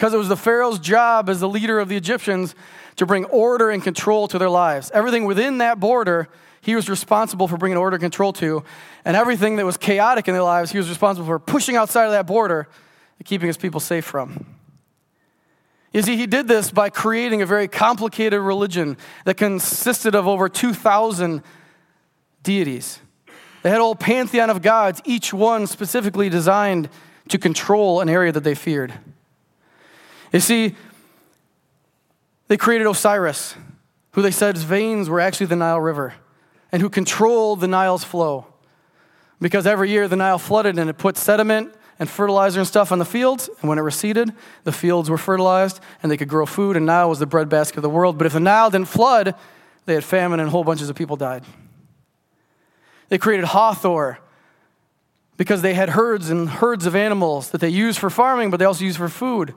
because 0.00 0.14
it 0.14 0.16
was 0.16 0.28
the 0.28 0.36
Pharaoh's 0.36 0.78
job 0.78 1.28
as 1.28 1.40
the 1.40 1.48
leader 1.48 1.78
of 1.78 1.88
the 1.88 1.96
Egyptians 1.96 2.54
to 2.96 3.06
bring 3.06 3.24
order 3.26 3.70
and 3.70 3.82
control 3.82 4.28
to 4.28 4.38
their 4.38 4.48
lives. 4.48 4.90
Everything 4.94 5.24
within 5.24 5.58
that 5.58 5.80
border, 5.80 6.28
he 6.60 6.74
was 6.74 6.88
responsible 6.88 7.48
for 7.48 7.56
bringing 7.56 7.78
order 7.78 7.96
and 7.96 8.02
control 8.02 8.32
to. 8.34 8.62
And 9.04 9.16
everything 9.16 9.56
that 9.56 9.66
was 9.66 9.76
chaotic 9.76 10.28
in 10.28 10.34
their 10.34 10.42
lives, 10.42 10.70
he 10.70 10.78
was 10.78 10.88
responsible 10.88 11.26
for 11.26 11.38
pushing 11.38 11.76
outside 11.76 12.04
of 12.04 12.12
that 12.12 12.26
border 12.26 12.68
and 13.18 13.26
keeping 13.26 13.46
his 13.46 13.56
people 13.56 13.80
safe 13.80 14.04
from. 14.04 14.46
You 15.92 16.02
see, 16.02 16.16
he 16.16 16.26
did 16.26 16.46
this 16.46 16.70
by 16.70 16.88
creating 16.88 17.42
a 17.42 17.46
very 17.46 17.66
complicated 17.66 18.40
religion 18.40 18.96
that 19.24 19.36
consisted 19.36 20.14
of 20.14 20.28
over 20.28 20.48
2,000 20.48 21.42
deities. 22.42 23.00
They 23.62 23.70
had 23.70 23.78
a 23.78 23.82
whole 23.82 23.94
pantheon 23.94 24.50
of 24.50 24.62
gods, 24.62 25.02
each 25.04 25.34
one 25.34 25.66
specifically 25.66 26.28
designed 26.28 26.88
to 27.28 27.38
control 27.38 28.00
an 28.00 28.08
area 28.08 28.32
that 28.32 28.44
they 28.44 28.54
feared. 28.54 28.94
You 30.32 30.40
see, 30.40 30.76
they 32.48 32.56
created 32.56 32.86
Osiris, 32.86 33.56
who 34.12 34.22
they 34.22 34.30
said 34.30 34.54
his 34.54 34.64
veins 34.64 35.08
were 35.08 35.20
actually 35.20 35.46
the 35.46 35.56
Nile 35.56 35.80
River, 35.80 36.14
and 36.72 36.82
who 36.82 36.88
controlled 36.88 37.60
the 37.60 37.68
Nile's 37.68 38.04
flow. 38.04 38.46
Because 39.40 39.66
every 39.66 39.90
year 39.90 40.06
the 40.08 40.16
Nile 40.16 40.38
flooded 40.38 40.78
and 40.78 40.90
it 40.90 40.98
put 40.98 41.16
sediment 41.16 41.74
and 41.98 42.08
fertilizer 42.08 42.60
and 42.60 42.66
stuff 42.66 42.92
on 42.92 42.98
the 42.98 43.04
fields, 43.04 43.50
and 43.60 43.68
when 43.68 43.78
it 43.78 43.82
receded, 43.82 44.32
the 44.64 44.72
fields 44.72 45.10
were 45.10 45.18
fertilized 45.18 45.80
and 46.02 46.10
they 46.10 46.16
could 46.16 46.28
grow 46.28 46.46
food, 46.46 46.76
and 46.76 46.86
Nile 46.86 47.08
was 47.08 47.18
the 47.18 47.26
breadbasket 47.26 47.76
of 47.76 47.82
the 47.82 47.90
world. 47.90 48.16
But 48.16 48.26
if 48.26 48.32
the 48.32 48.40
Nile 48.40 48.70
didn't 48.70 48.88
flood, 48.88 49.34
they 49.86 49.94
had 49.94 50.04
famine 50.04 50.40
and 50.40 50.48
whole 50.50 50.64
bunches 50.64 50.88
of 50.88 50.96
people 50.96 51.16
died. 51.16 51.44
They 53.08 53.18
created 53.18 53.46
Hathor 53.46 54.18
because 55.36 55.62
they 55.62 55.74
had 55.74 55.90
herds 55.90 56.30
and 56.30 56.48
herds 56.48 56.86
of 56.86 56.94
animals 56.94 57.50
that 57.50 57.60
they 57.60 57.68
used 57.68 57.98
for 57.98 58.10
farming, 58.10 58.50
but 58.50 58.58
they 58.58 58.66
also 58.66 58.84
used 58.84 58.98
for 58.98 59.08
food. 59.08 59.54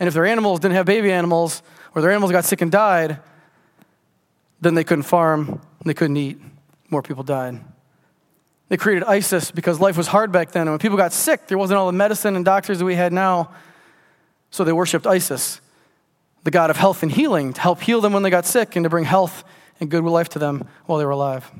And 0.00 0.08
if 0.08 0.14
their 0.14 0.26
animals 0.26 0.60
didn't 0.60 0.74
have 0.74 0.86
baby 0.86 1.12
animals, 1.12 1.62
or 1.94 2.02
their 2.02 2.10
animals 2.10 2.32
got 2.32 2.44
sick 2.44 2.60
and 2.60 2.72
died, 2.72 3.20
then 4.60 4.74
they 4.74 4.84
couldn't 4.84 5.04
farm, 5.04 5.48
and 5.48 5.60
they 5.84 5.94
couldn't 5.94 6.16
eat. 6.16 6.38
More 6.90 7.02
people 7.02 7.22
died. 7.22 7.60
They 8.68 8.76
created 8.76 9.04
Isis 9.04 9.50
because 9.50 9.80
life 9.80 9.96
was 9.96 10.08
hard 10.08 10.32
back 10.32 10.52
then. 10.52 10.62
And 10.62 10.70
when 10.70 10.78
people 10.78 10.96
got 10.96 11.12
sick, 11.12 11.46
there 11.46 11.58
wasn't 11.58 11.78
all 11.78 11.86
the 11.86 11.92
medicine 11.92 12.36
and 12.36 12.44
doctors 12.44 12.78
that 12.78 12.84
we 12.84 12.96
had 12.96 13.12
now. 13.12 13.50
So 14.50 14.64
they 14.64 14.72
worshiped 14.72 15.06
Isis, 15.06 15.60
the 16.44 16.50
god 16.50 16.70
of 16.70 16.76
health 16.76 17.02
and 17.02 17.12
healing, 17.12 17.52
to 17.52 17.60
help 17.60 17.80
heal 17.80 18.00
them 18.00 18.12
when 18.12 18.22
they 18.22 18.30
got 18.30 18.46
sick 18.46 18.76
and 18.76 18.84
to 18.84 18.90
bring 18.90 19.04
health 19.04 19.44
and 19.80 19.90
good 19.90 20.02
life 20.04 20.28
to 20.30 20.38
them 20.38 20.68
while 20.86 20.98
they 20.98 21.04
were 21.04 21.10
alive. 21.10 21.50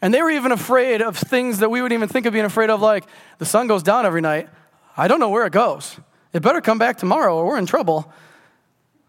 And 0.00 0.12
they 0.12 0.22
were 0.22 0.30
even 0.30 0.52
afraid 0.52 1.00
of 1.00 1.16
things 1.16 1.58
that 1.60 1.70
we 1.70 1.80
would 1.80 1.92
even 1.92 2.08
think 2.08 2.26
of 2.26 2.32
being 2.32 2.44
afraid 2.44 2.70
of, 2.70 2.82
like 2.82 3.04
the 3.38 3.46
sun 3.46 3.66
goes 3.66 3.82
down 3.82 4.06
every 4.06 4.20
night. 4.20 4.48
I 4.96 5.08
don't 5.08 5.18
know 5.18 5.30
where 5.30 5.46
it 5.46 5.52
goes. 5.52 5.98
It 6.32 6.40
better 6.40 6.60
come 6.60 6.78
back 6.78 6.98
tomorrow 6.98 7.36
or 7.36 7.46
we're 7.46 7.58
in 7.58 7.66
trouble. 7.66 8.12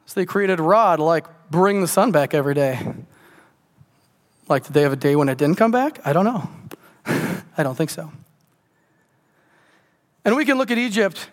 So 0.06 0.20
they 0.20 0.26
created 0.26 0.60
a 0.60 0.64
rod 0.64 1.00
like 1.00 1.26
bring 1.52 1.82
the 1.82 1.88
sun 1.88 2.12
back 2.12 2.34
every 2.34 2.54
day. 2.54 2.96
Like, 4.48 4.64
did 4.66 4.74
they 4.74 4.82
have 4.82 4.94
a 4.94 4.98
day 4.98 5.16
when 5.16 5.30
it 5.30 5.38
didn't 5.38 5.58
come 5.58 5.72
back? 5.72 6.00
I 6.06 6.14
don't 6.14 6.26
know. 6.26 6.50
I 7.58 7.64
don't 7.64 7.76
think 7.76 7.90
so. 7.90 8.12
And 10.24 10.36
we 10.36 10.46
can 10.46 10.58
look 10.58 10.72
at 10.72 10.78
Egypt, 10.78 11.30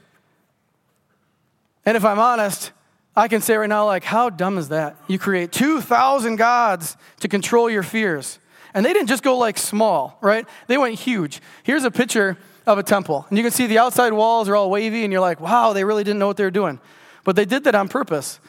and 1.85 1.97
if 1.97 2.05
I'm 2.05 2.19
honest, 2.19 2.73
I 3.15 3.29
can 3.29 3.41
say 3.41 3.57
right 3.57 3.69
now, 3.69 3.87
like, 3.87 4.05
how 4.05 4.31
dumb 4.31 4.57
is 4.57 4.69
that? 4.69 4.97
You 5.09 5.19
create 5.19 5.53
2,000 5.53 6.37
gods 6.37 6.97
to 7.21 7.29
control 7.29 7.69
your 7.69 7.83
fears. 7.83 8.39
And 8.75 8.87
they 8.87 8.93
didn't 8.93 9.09
just 9.09 9.23
go 9.23 9.37
like 9.37 9.59
small, 9.59 10.17
right? 10.23 10.47
They 10.67 10.79
went 10.79 10.99
huge. 10.99 11.43
Here's 11.63 11.85
a 11.85 11.91
picture 11.91 12.39
of 12.67 12.79
a 12.79 12.83
temple. 12.83 13.27
And 13.29 13.37
you 13.37 13.45
can 13.45 13.51
see 13.53 13.67
the 13.67 13.79
outside 13.79 14.13
walls 14.13 14.49
are 14.49 14.57
all 14.57 14.71
wavy, 14.71 15.05
and 15.05 15.13
you're 15.13 15.21
like, 15.21 15.41
wow, 15.41 15.73
they 15.73 15.85
really 15.85 16.05
didn't 16.05 16.21
know 16.21 16.27
what 16.27 16.37
they 16.37 16.45
were 16.45 16.51
doing. 16.51 16.81
But 17.25 17.37
they 17.37 17.45
did 17.45 17.65
that 17.65 17.75
on 17.75 17.89
purpose. 17.89 18.41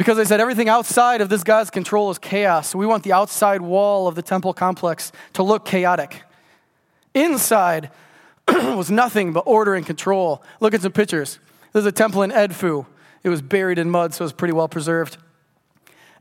Because 0.00 0.16
they 0.16 0.24
said 0.24 0.40
everything 0.40 0.70
outside 0.70 1.20
of 1.20 1.28
this 1.28 1.44
God's 1.44 1.68
control 1.68 2.10
is 2.10 2.16
chaos. 2.16 2.70
So 2.70 2.78
we 2.78 2.86
want 2.86 3.04
the 3.04 3.12
outside 3.12 3.60
wall 3.60 4.08
of 4.08 4.14
the 4.14 4.22
temple 4.22 4.54
complex 4.54 5.12
to 5.34 5.42
look 5.42 5.66
chaotic. 5.66 6.22
Inside 7.12 7.90
was 8.48 8.90
nothing 8.90 9.34
but 9.34 9.40
order 9.40 9.74
and 9.74 9.84
control. 9.84 10.42
Look 10.58 10.72
at 10.72 10.80
some 10.80 10.92
pictures. 10.92 11.38
There's 11.74 11.84
a 11.84 11.92
temple 11.92 12.22
in 12.22 12.30
Edfu. 12.30 12.86
It 13.22 13.28
was 13.28 13.42
buried 13.42 13.78
in 13.78 13.90
mud, 13.90 14.14
so 14.14 14.22
it 14.22 14.24
was 14.24 14.32
pretty 14.32 14.54
well 14.54 14.68
preserved. 14.68 15.18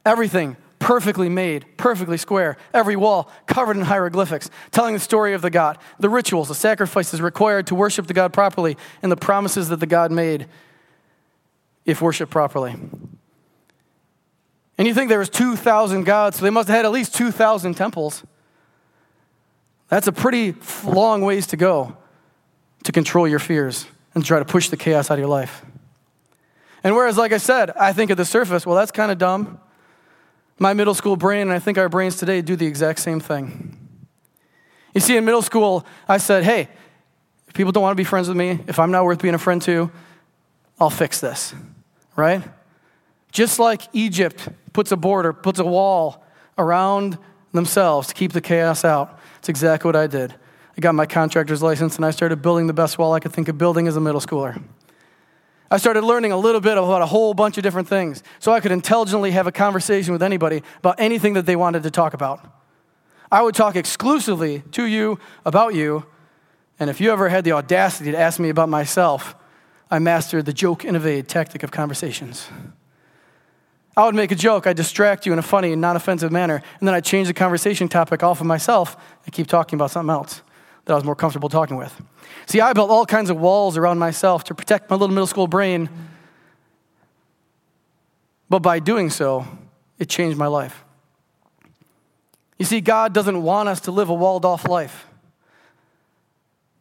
Everything 0.06 0.58
perfectly 0.80 1.30
made, 1.30 1.66
perfectly 1.78 2.18
square. 2.18 2.58
Every 2.74 2.98
wall 2.98 3.32
covered 3.46 3.78
in 3.78 3.84
hieroglyphics, 3.84 4.50
telling 4.72 4.94
the 4.94 5.00
story 5.00 5.34
of 5.34 5.42
the 5.42 5.50
God, 5.50 5.78
the 5.98 6.10
rituals, 6.10 6.50
the 6.50 6.54
sacrifices 6.54 7.22
required 7.22 7.68
to 7.68 7.76
worship 7.76 8.08
the 8.08 8.14
God 8.14 8.34
properly, 8.34 8.76
and 9.02 9.10
the 9.10 9.16
promises 9.16 9.70
that 9.70 9.80
the 9.80 9.88
God 9.88 10.12
made 10.12 10.48
if 11.86 12.02
worshiped 12.02 12.30
properly. 12.30 12.76
And 14.80 14.88
you 14.88 14.94
think 14.94 15.10
there 15.10 15.20
was 15.20 15.30
2,000 15.30 16.06
gods, 16.06 16.38
so 16.38 16.44
they 16.44 16.50
must 16.50 16.70
have 16.70 16.78
had 16.78 16.86
at 16.86 16.92
least 16.92 17.14
2,000 17.14 17.74
temples. 17.74 18.24
That's 19.90 20.08
a 20.08 20.14
pretty 20.14 20.56
long 20.86 21.22
ways 21.22 21.48
to 21.48 21.58
go 21.58 21.98
to 22.86 22.92
control 22.94 23.28
your 23.28 23.40
fears 23.40 23.88
and 24.16 24.24
try 24.24 24.40
to 24.40 24.46
push 24.46 24.70
the 24.70 24.78
chaos 24.78 25.12
out 25.12 25.16
of 25.16 25.20
your 25.20 25.28
life. 25.28 25.66
And 26.82 26.96
whereas, 26.96 27.18
like 27.18 27.34
I 27.34 27.40
said, 27.40 27.72
I 27.72 27.92
think 27.92 28.10
at 28.10 28.16
the 28.16 28.24
surface, 28.24 28.66
well, 28.66 28.78
that's 28.78 28.92
kind 28.92 29.12
of 29.12 29.18
dumb. 29.18 29.60
My 30.60 30.74
middle 30.74 30.94
school 30.94 31.18
brain, 31.18 31.42
and 31.42 31.52
I 31.52 31.60
think 31.60 31.78
our 31.78 31.90
brains 31.90 32.16
today, 32.16 32.42
do 32.42 32.56
the 32.56 32.66
exact 32.66 33.00
same 33.00 33.20
thing. 33.20 33.78
You 34.96 35.02
see, 35.02 35.18
in 35.18 35.26
middle 35.26 35.42
school, 35.42 35.86
I 36.08 36.20
said, 36.20 36.44
hey, 36.46 36.70
if 37.50 37.54
people 37.54 37.74
don't 37.74 37.84
want 37.84 37.98
to 37.98 38.02
be 38.02 38.06
friends 38.06 38.30
with 38.30 38.38
me, 38.38 38.60
if 38.68 38.80
I'm 38.80 38.92
not 38.92 39.04
worth 39.04 39.22
being 39.22 39.36
a 39.36 39.40
friend 39.40 39.62
to, 39.64 39.92
I'll 40.80 40.90
fix 40.90 41.20
this, 41.20 41.54
right? 42.16 42.44
Just 43.32 43.60
like 43.60 43.82
Egypt 43.94 44.48
puts 44.80 44.94
a 44.94 44.96
border, 44.96 45.34
puts 45.34 45.60
a 45.60 45.66
wall 45.66 46.24
around 46.58 47.18
themselves 47.52 48.08
to 48.08 48.14
keep 48.14 48.32
the 48.32 48.40
chaos 48.40 48.86
out. 48.86 49.20
It's 49.40 49.50
exactly 49.50 49.90
what 49.90 49.98
I 49.98 50.08
did. 50.08 50.34
I 50.78 50.80
got 50.80 50.96
my 50.96 51.06
contractor's 51.06 51.62
license 51.62 51.98
and 51.98 52.06
I 52.06 52.12
started 52.12 52.42
building 52.42 52.68
the 52.68 52.72
best 52.72 52.98
wall 52.98 53.12
I 53.12 53.20
could 53.20 53.34
think 53.34 53.50
of 53.50 53.58
building 53.58 53.90
as 53.90 53.98
a 53.98 54.00
middle 54.00 54.22
schooler. 54.22 54.64
I 55.70 55.76
started 55.80 56.06
learning 56.06 56.32
a 56.32 56.38
little 56.38 56.62
bit 56.62 56.78
about 56.78 57.02
a 57.02 57.08
whole 57.08 57.34
bunch 57.34 57.58
of 57.58 57.64
different 57.64 57.90
things 57.90 58.24
so 58.40 58.54
I 58.54 58.62
could 58.62 58.72
intelligently 58.72 59.32
have 59.32 59.48
a 59.48 59.52
conversation 59.52 60.14
with 60.14 60.24
anybody 60.24 60.64
about 60.78 60.96
anything 60.98 61.34
that 61.34 61.46
they 61.46 61.58
wanted 61.58 61.84
to 61.84 61.92
talk 61.92 62.14
about. 62.14 62.40
I 63.30 63.42
would 63.42 63.56
talk 63.56 63.76
exclusively 63.76 64.64
to 64.72 64.86
you 64.86 65.20
about 65.46 65.76
you, 65.76 66.06
and 66.80 66.90
if 66.90 67.02
you 67.02 67.12
ever 67.12 67.28
had 67.28 67.44
the 67.44 67.52
audacity 67.52 68.14
to 68.14 68.18
ask 68.18 68.40
me 68.40 68.48
about 68.48 68.70
myself, 68.70 69.36
I 69.92 70.00
mastered 70.00 70.46
the 70.46 70.54
joke 70.54 70.86
and 70.86 70.96
evade 70.96 71.28
tactic 71.28 71.64
of 71.64 71.72
conversations. 71.72 72.48
I 74.00 74.06
would 74.06 74.16
make 74.16 74.32
a 74.32 74.36
joke, 74.36 74.66
I'd 74.66 74.78
distract 74.78 75.26
you 75.26 75.34
in 75.34 75.40
a 75.40 75.42
funny 75.42 75.74
and 75.74 75.82
non 75.82 75.98
offensive 75.98 76.32
manner, 76.32 76.62
and 76.80 76.88
then 76.88 76.96
I'd 76.96 77.04
change 77.04 77.28
the 77.28 77.34
conversation 77.34 77.90
topic 77.90 78.24
off 78.24 78.40
of 78.40 78.48
myself 78.48 78.96
and 79.26 79.34
keep 79.34 79.48
talking 79.48 79.76
about 79.76 79.92
something 79.92 80.10
else 80.10 80.42
that 80.86 80.94
I 80.94 80.96
was 80.96 81.04
more 81.04 81.18
comfortable 81.18 81.50
talking 81.50 81.76
with. 81.76 82.02
See, 82.46 82.62
I 82.62 82.72
built 82.72 82.90
all 82.90 83.06
kinds 83.06 83.30
of 83.30 83.38
walls 83.42 83.76
around 83.76 84.00
myself 84.00 84.46
to 84.46 84.56
protect 84.56 84.90
my 84.90 84.96
little 84.96 85.14
middle 85.14 85.28
school 85.28 85.48
brain, 85.48 85.90
but 88.48 88.60
by 88.60 88.80
doing 88.80 89.10
so, 89.10 89.46
it 89.98 90.08
changed 90.08 90.38
my 90.38 90.48
life. 90.48 90.86
You 92.58 92.64
see, 92.64 92.80
God 92.80 93.14
doesn't 93.14 93.44
want 93.44 93.68
us 93.68 93.82
to 93.82 93.92
live 93.92 94.08
a 94.08 94.14
walled 94.14 94.46
off 94.46 94.66
life. 94.66 95.08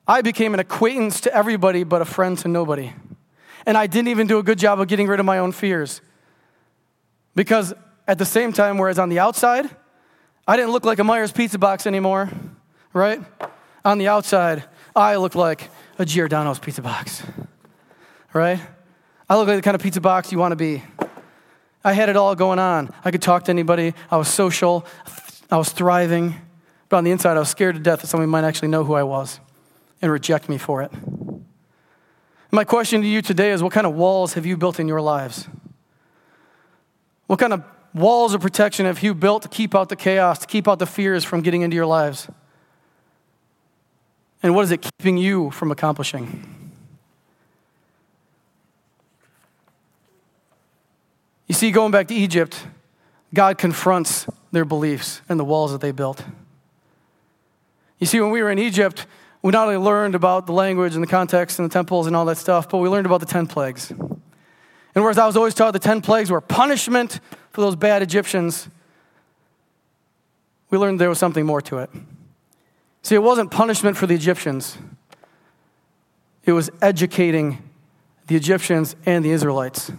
I 0.07 0.23
became 0.23 0.55
an 0.55 0.61
acquaintance 0.61 1.21
to 1.23 1.35
everybody, 1.35 1.83
but 1.83 2.01
a 2.01 2.05
friend 2.05 2.39
to 2.39 2.49
nobody. 2.49 2.93
And 3.67 3.77
I 3.77 3.89
didn't 3.89 4.09
even 4.09 4.29
do 4.29 4.39
a 4.39 4.45
good 4.45 4.61
job 4.61 4.79
of 4.79 4.87
getting 4.87 5.09
rid 5.09 5.19
of 5.19 5.27
my 5.27 5.41
own 5.41 5.51
fears. 5.51 6.01
Because 7.38 7.73
at 8.09 8.18
the 8.18 8.25
same 8.25 8.52
time, 8.52 8.78
whereas 8.78 8.99
on 8.99 9.11
the 9.11 9.21
outside, 9.21 9.71
I 10.49 10.57
didn't 10.57 10.73
look 10.73 10.85
like 10.85 10.99
a 10.99 11.02
Meijer's 11.02 11.30
pizza 11.30 11.57
box 11.57 11.87
anymore, 11.87 12.28
right? 12.92 13.21
On 13.85 13.97
the 13.99 14.09
outside, 14.09 14.64
I 14.97 15.14
looked 15.14 15.37
like 15.37 15.71
a 16.00 16.04
Giordano's 16.04 16.59
pizza 16.59 16.83
box, 16.83 17.23
right? 18.33 18.59
I 19.28 19.37
looked 19.37 19.47
like 19.47 19.59
the 19.59 19.62
kind 19.62 19.76
of 19.76 19.80
pizza 19.80 20.00
box 20.00 20.33
you 20.33 20.38
want 20.38 20.50
to 20.50 20.57
be. 20.57 20.83
I 21.85 21.92
had 21.92 22.09
it 22.09 22.16
all 22.16 22.35
going 22.35 22.59
on. 22.59 22.92
I 23.04 23.12
could 23.12 23.23
talk 23.23 23.45
to 23.45 23.50
anybody. 23.50 23.95
I 24.11 24.16
was 24.16 24.26
social. 24.26 24.85
I 25.49 25.59
was 25.59 25.71
thriving. 25.71 26.35
But 26.88 26.97
on 26.97 27.04
the 27.04 27.12
inside, 27.12 27.37
I 27.37 27.38
was 27.38 27.50
scared 27.50 27.76
to 27.76 27.80
death 27.80 28.00
that 28.00 28.09
somebody 28.09 28.28
might 28.28 28.42
actually 28.42 28.66
know 28.66 28.83
who 28.83 28.95
I 28.95 29.04
was 29.04 29.38
and 30.02 30.11
reject 30.11 30.49
me 30.49 30.59
for 30.59 30.83
it. 30.83 30.90
My 32.50 32.64
question 32.64 33.00
to 33.00 33.07
you 33.07 33.23
today 33.23 33.52
is 33.52 33.62
what 33.62 33.73
kind 33.73 33.87
of 33.87 33.95
walls 33.95 34.33
have 34.33 34.45
you 34.45 34.57
built 34.57 34.80
in 34.80 34.88
your 34.88 35.00
lives? 35.00 35.47
What 37.29 37.39
kind 37.39 37.53
of 37.53 37.63
walls 37.95 38.35
of 38.35 38.41
protection 38.41 38.87
have 38.87 39.03
you 39.03 39.15
built 39.15 39.43
to 39.43 39.49
keep 39.49 39.75
out 39.75 39.91
the 39.91 39.97
chaos, 39.97 40.41
to 40.41 40.47
keep 40.47 40.67
out 40.67 40.79
the 40.79 40.87
fears 40.87 41.25
from 41.25 41.43
getting 41.43 41.63
into 41.63 41.77
your 41.77 41.87
lives? 41.87 42.29
And 44.43 44.55
what 44.55 44.63
is 44.63 44.71
it 44.71 44.83
keeping 44.83 45.19
you 45.19 45.51
from 45.51 45.71
accomplishing? 45.71 46.73
You 51.47 51.55
see, 51.55 51.71
going 51.71 51.93
back 51.93 52.09
to 52.09 52.15
Egypt, 52.15 52.67
God 53.35 53.59
confronts 53.59 54.27
their 54.51 54.65
beliefs 54.65 55.21
and 55.29 55.39
the 55.39 55.45
walls 55.45 55.73
that 55.73 55.81
they 55.81 55.93
built. 55.93 56.25
You 57.99 58.07
see, 58.07 58.21
when 58.21 58.31
we 58.31 58.43
were 58.43 58.51
in 58.51 58.59
Egypt, 58.59 59.07
we 59.43 59.51
not 59.51 59.67
only 59.67 59.77
learned 59.77 60.15
about 60.15 60.47
the 60.47 60.53
language 60.53 60.95
and 60.95 61.03
the 61.03 61.09
context 61.09 61.59
and 61.59 61.69
the 61.69 61.73
temples 61.73 62.07
and 62.07 62.17
all 62.17 62.25
that 62.25 62.39
stuff, 62.39 62.71
but 62.71 62.79
we 62.79 62.89
learned 62.89 63.07
about 63.07 63.21
the 63.21 63.27
10 63.27 63.47
plagues. 63.49 63.93
And 64.95 65.04
whereas 65.04 65.18
I 65.18 65.26
was 65.26 65.37
always 65.37 65.54
taught 65.54 65.73
the 65.73 65.78
10 65.78 66.00
plagues 66.00 66.30
were 66.30 66.40
punishment 66.40 67.21
for 67.50 67.61
those 67.61 67.76
bad 67.76 68.02
Egyptians, 68.02 68.68
we 70.71 70.78
learned 70.78 71.00
there 71.00 71.09
was 71.09 71.18
something 71.18 71.47
more 71.47 71.61
to 71.62 71.78
it. 71.78 71.90
See, 73.02 73.14
it 73.14 73.23
wasn't 73.23 73.50
punishment 73.50 73.97
for 73.97 74.07
the 74.07 74.14
Egyptians, 74.14 74.78
it 76.45 76.52
was 76.52 76.71
educating 76.80 77.62
the 78.26 78.37
Egyptians 78.37 78.97
and 79.07 79.25
the 79.25 79.30
Israelites 79.30 79.90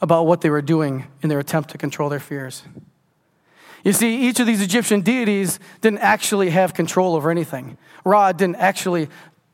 about 0.00 0.26
what 0.26 0.40
they 0.40 0.50
were 0.50 0.62
doing 0.62 1.06
in 1.22 1.28
their 1.28 1.38
attempt 1.38 1.70
to 1.70 1.78
control 1.78 2.08
their 2.08 2.20
fears. 2.20 2.62
You 3.84 3.92
see, 3.92 4.28
each 4.28 4.40
of 4.40 4.46
these 4.46 4.60
Egyptian 4.60 5.00
deities 5.00 5.58
didn't 5.80 6.00
actually 6.00 6.50
have 6.50 6.74
control 6.74 7.14
over 7.14 7.30
anything. 7.30 7.78
Ra 8.04 8.32
didn't 8.32 8.56
actually 8.56 9.08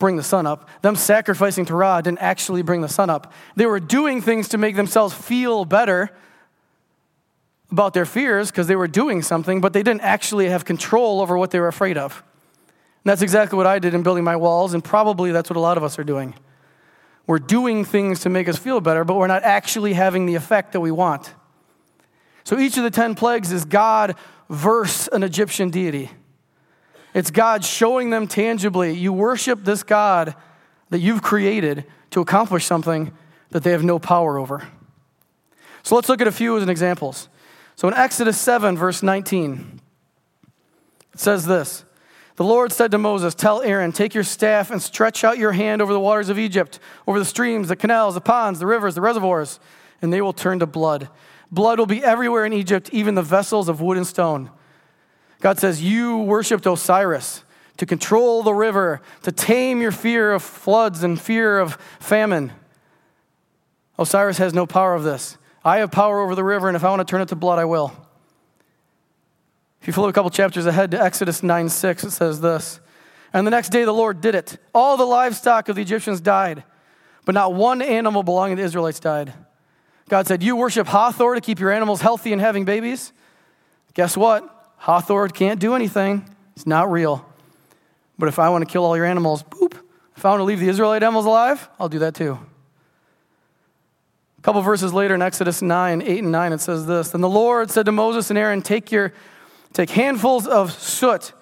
bring 0.04 0.16
the 0.16 0.22
sun 0.22 0.46
up. 0.46 0.68
Them 0.82 0.96
sacrificing 0.96 1.64
to 1.64 1.74
Ra 1.74 2.02
didn't 2.02 2.18
actually 2.18 2.60
bring 2.60 2.82
the 2.82 2.90
sun 2.90 3.08
up. 3.08 3.32
They 3.56 3.64
were 3.64 3.80
doing 3.80 4.20
things 4.20 4.50
to 4.50 4.58
make 4.58 4.76
themselves 4.76 5.14
feel 5.14 5.64
better 5.64 6.10
about 7.70 7.94
their 7.94 8.04
fears 8.04 8.50
because 8.50 8.66
they 8.66 8.76
were 8.76 8.86
doing 8.86 9.22
something, 9.22 9.62
but 9.62 9.72
they 9.72 9.82
didn't 9.82 10.02
actually 10.02 10.50
have 10.50 10.66
control 10.66 11.22
over 11.22 11.38
what 11.38 11.52
they 11.52 11.58
were 11.58 11.68
afraid 11.68 11.96
of. 11.96 12.22
And 13.02 13.10
that's 13.10 13.22
exactly 13.22 13.56
what 13.56 13.66
I 13.66 13.78
did 13.78 13.94
in 13.94 14.02
building 14.02 14.24
my 14.24 14.36
walls, 14.36 14.74
and 14.74 14.84
probably 14.84 15.32
that's 15.32 15.48
what 15.48 15.56
a 15.56 15.60
lot 15.60 15.78
of 15.78 15.82
us 15.82 15.98
are 15.98 16.04
doing. 16.04 16.34
We're 17.26 17.38
doing 17.38 17.82
things 17.82 18.20
to 18.20 18.28
make 18.28 18.46
us 18.46 18.58
feel 18.58 18.82
better, 18.82 19.04
but 19.04 19.14
we're 19.14 19.26
not 19.26 19.42
actually 19.42 19.94
having 19.94 20.26
the 20.26 20.34
effect 20.34 20.72
that 20.72 20.80
we 20.80 20.90
want. 20.90 21.32
So 22.44 22.58
each 22.58 22.76
of 22.76 22.82
the 22.82 22.90
10 22.90 23.14
plagues 23.14 23.52
is 23.52 23.64
God 23.64 24.16
versus 24.50 25.08
an 25.14 25.22
Egyptian 25.22 25.70
deity. 25.70 26.10
It's 27.14 27.30
God 27.30 27.64
showing 27.64 28.10
them 28.10 28.26
tangibly, 28.26 28.92
you 28.92 29.12
worship 29.12 29.64
this 29.64 29.84
God 29.84 30.34
that 30.90 30.98
you've 30.98 31.22
created 31.22 31.84
to 32.10 32.20
accomplish 32.20 32.66
something 32.66 33.12
that 33.50 33.62
they 33.62 33.70
have 33.70 33.84
no 33.84 34.00
power 34.00 34.36
over. 34.36 34.68
So 35.84 35.94
let's 35.94 36.08
look 36.08 36.20
at 36.20 36.26
a 36.26 36.32
few 36.32 36.56
as 36.58 36.68
examples. 36.68 37.28
So 37.76 37.88
in 37.88 37.94
Exodus 37.94 38.40
7, 38.40 38.76
verse 38.76 39.02
19, 39.02 39.80
it 41.12 41.20
says 41.20 41.46
this 41.46 41.84
The 42.36 42.44
Lord 42.44 42.72
said 42.72 42.90
to 42.90 42.98
Moses, 42.98 43.34
Tell 43.34 43.62
Aaron, 43.62 43.92
take 43.92 44.12
your 44.12 44.24
staff 44.24 44.70
and 44.70 44.82
stretch 44.82 45.22
out 45.22 45.38
your 45.38 45.52
hand 45.52 45.82
over 45.82 45.92
the 45.92 46.00
waters 46.00 46.28
of 46.28 46.38
Egypt, 46.38 46.80
over 47.06 47.18
the 47.18 47.24
streams, 47.24 47.68
the 47.68 47.76
canals, 47.76 48.14
the 48.14 48.20
ponds, 48.20 48.58
the 48.58 48.66
rivers, 48.66 48.96
the 48.96 49.00
reservoirs, 49.00 49.60
and 50.02 50.12
they 50.12 50.20
will 50.20 50.32
turn 50.32 50.58
to 50.58 50.66
blood. 50.66 51.08
Blood 51.52 51.78
will 51.78 51.86
be 51.86 52.02
everywhere 52.02 52.44
in 52.44 52.52
Egypt, 52.52 52.90
even 52.92 53.14
the 53.14 53.22
vessels 53.22 53.68
of 53.68 53.80
wood 53.80 53.96
and 53.96 54.06
stone. 54.06 54.50
God 55.44 55.58
says, 55.58 55.82
You 55.82 56.20
worshiped 56.20 56.64
Osiris 56.64 57.44
to 57.76 57.84
control 57.84 58.42
the 58.42 58.54
river, 58.54 59.02
to 59.24 59.30
tame 59.30 59.82
your 59.82 59.92
fear 59.92 60.32
of 60.32 60.42
floods 60.42 61.04
and 61.04 61.20
fear 61.20 61.58
of 61.58 61.74
famine. 62.00 62.50
Osiris 63.98 64.38
has 64.38 64.54
no 64.54 64.64
power 64.64 64.94
of 64.94 65.02
this. 65.04 65.36
I 65.62 65.80
have 65.80 65.90
power 65.90 66.22
over 66.22 66.34
the 66.34 66.42
river, 66.42 66.66
and 66.66 66.74
if 66.74 66.82
I 66.82 66.88
want 66.88 67.00
to 67.00 67.04
turn 67.04 67.20
it 67.20 67.28
to 67.28 67.36
blood, 67.36 67.58
I 67.58 67.66
will. 67.66 67.92
If 69.82 69.86
you 69.86 69.92
flip 69.92 70.08
a 70.08 70.14
couple 70.14 70.30
chapters 70.30 70.64
ahead 70.64 70.92
to 70.92 71.02
Exodus 71.02 71.42
9 71.42 71.68
6, 71.68 72.04
it 72.04 72.10
says 72.12 72.40
this 72.40 72.80
And 73.34 73.46
the 73.46 73.50
next 73.50 73.68
day 73.68 73.84
the 73.84 73.92
Lord 73.92 74.22
did 74.22 74.34
it. 74.34 74.56
All 74.72 74.96
the 74.96 75.04
livestock 75.04 75.68
of 75.68 75.76
the 75.76 75.82
Egyptians 75.82 76.22
died, 76.22 76.64
but 77.26 77.34
not 77.34 77.52
one 77.52 77.82
animal 77.82 78.22
belonging 78.22 78.56
to 78.56 78.62
the 78.62 78.66
Israelites 78.66 78.98
died. 78.98 79.34
God 80.08 80.26
said, 80.26 80.42
You 80.42 80.56
worship 80.56 80.86
Hathor 80.86 81.34
to 81.34 81.42
keep 81.42 81.60
your 81.60 81.70
animals 81.70 82.00
healthy 82.00 82.32
and 82.32 82.40
having 82.40 82.64
babies? 82.64 83.12
Guess 83.92 84.16
what? 84.16 84.53
Hathor 84.84 85.28
can't 85.28 85.58
do 85.58 85.74
anything. 85.74 86.28
it's 86.54 86.66
not 86.66 86.92
real. 86.92 87.24
But 88.18 88.28
if 88.28 88.38
I 88.38 88.50
want 88.50 88.68
to 88.68 88.70
kill 88.70 88.84
all 88.84 88.94
your 88.94 89.06
animals, 89.06 89.42
boop. 89.42 89.72
If 90.14 90.26
I 90.26 90.28
want 90.28 90.40
to 90.40 90.44
leave 90.44 90.60
the 90.60 90.68
Israelite 90.68 91.02
animals 91.02 91.24
alive, 91.24 91.70
I'll 91.80 91.88
do 91.88 92.00
that 92.00 92.14
too. 92.14 92.38
A 94.38 94.42
couple 94.42 94.60
verses 94.60 94.92
later 94.92 95.14
in 95.14 95.22
Exodus 95.22 95.62
9, 95.62 96.02
8 96.02 96.18
and 96.18 96.30
9, 96.30 96.52
it 96.52 96.60
says 96.60 96.84
this 96.84 97.08
Then 97.08 97.22
the 97.22 97.30
Lord 97.30 97.70
said 97.70 97.86
to 97.86 97.92
Moses 97.92 98.28
and 98.28 98.38
Aaron, 98.38 98.60
Take, 98.60 98.92
your, 98.92 99.14
take 99.72 99.88
handfuls 99.88 100.46
of 100.46 100.70
soot 100.70 101.32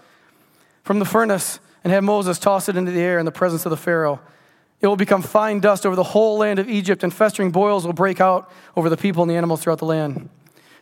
from 0.84 1.00
the 1.00 1.04
furnace 1.04 1.58
and 1.82 1.92
have 1.92 2.04
Moses 2.04 2.38
toss 2.38 2.68
it 2.68 2.76
into 2.76 2.92
the 2.92 3.00
air 3.00 3.18
in 3.18 3.25
the 3.25 3.32
presence 3.32 3.66
of 3.66 3.70
the 3.70 3.76
Pharaoh. 3.76 4.20
It 4.80 4.87
will 4.87 4.94
become 4.94 5.20
fine 5.20 5.58
dust 5.58 5.84
over 5.84 5.96
the 5.96 6.04
whole 6.04 6.38
land 6.38 6.61
of 6.61 6.70
Egypt, 6.70 7.02
and 7.02 7.12
festering 7.12 7.50
boils 7.50 7.84
will 7.87 7.92
break 7.92 8.20
out 8.20 8.52
over 8.76 8.88
the 8.88 8.96
people 8.96 9.25
and 9.25 9.30
the 9.30 9.34
animals 9.34 9.62
throughout 9.62 9.80
the 9.80 9.84
land. 9.84 10.28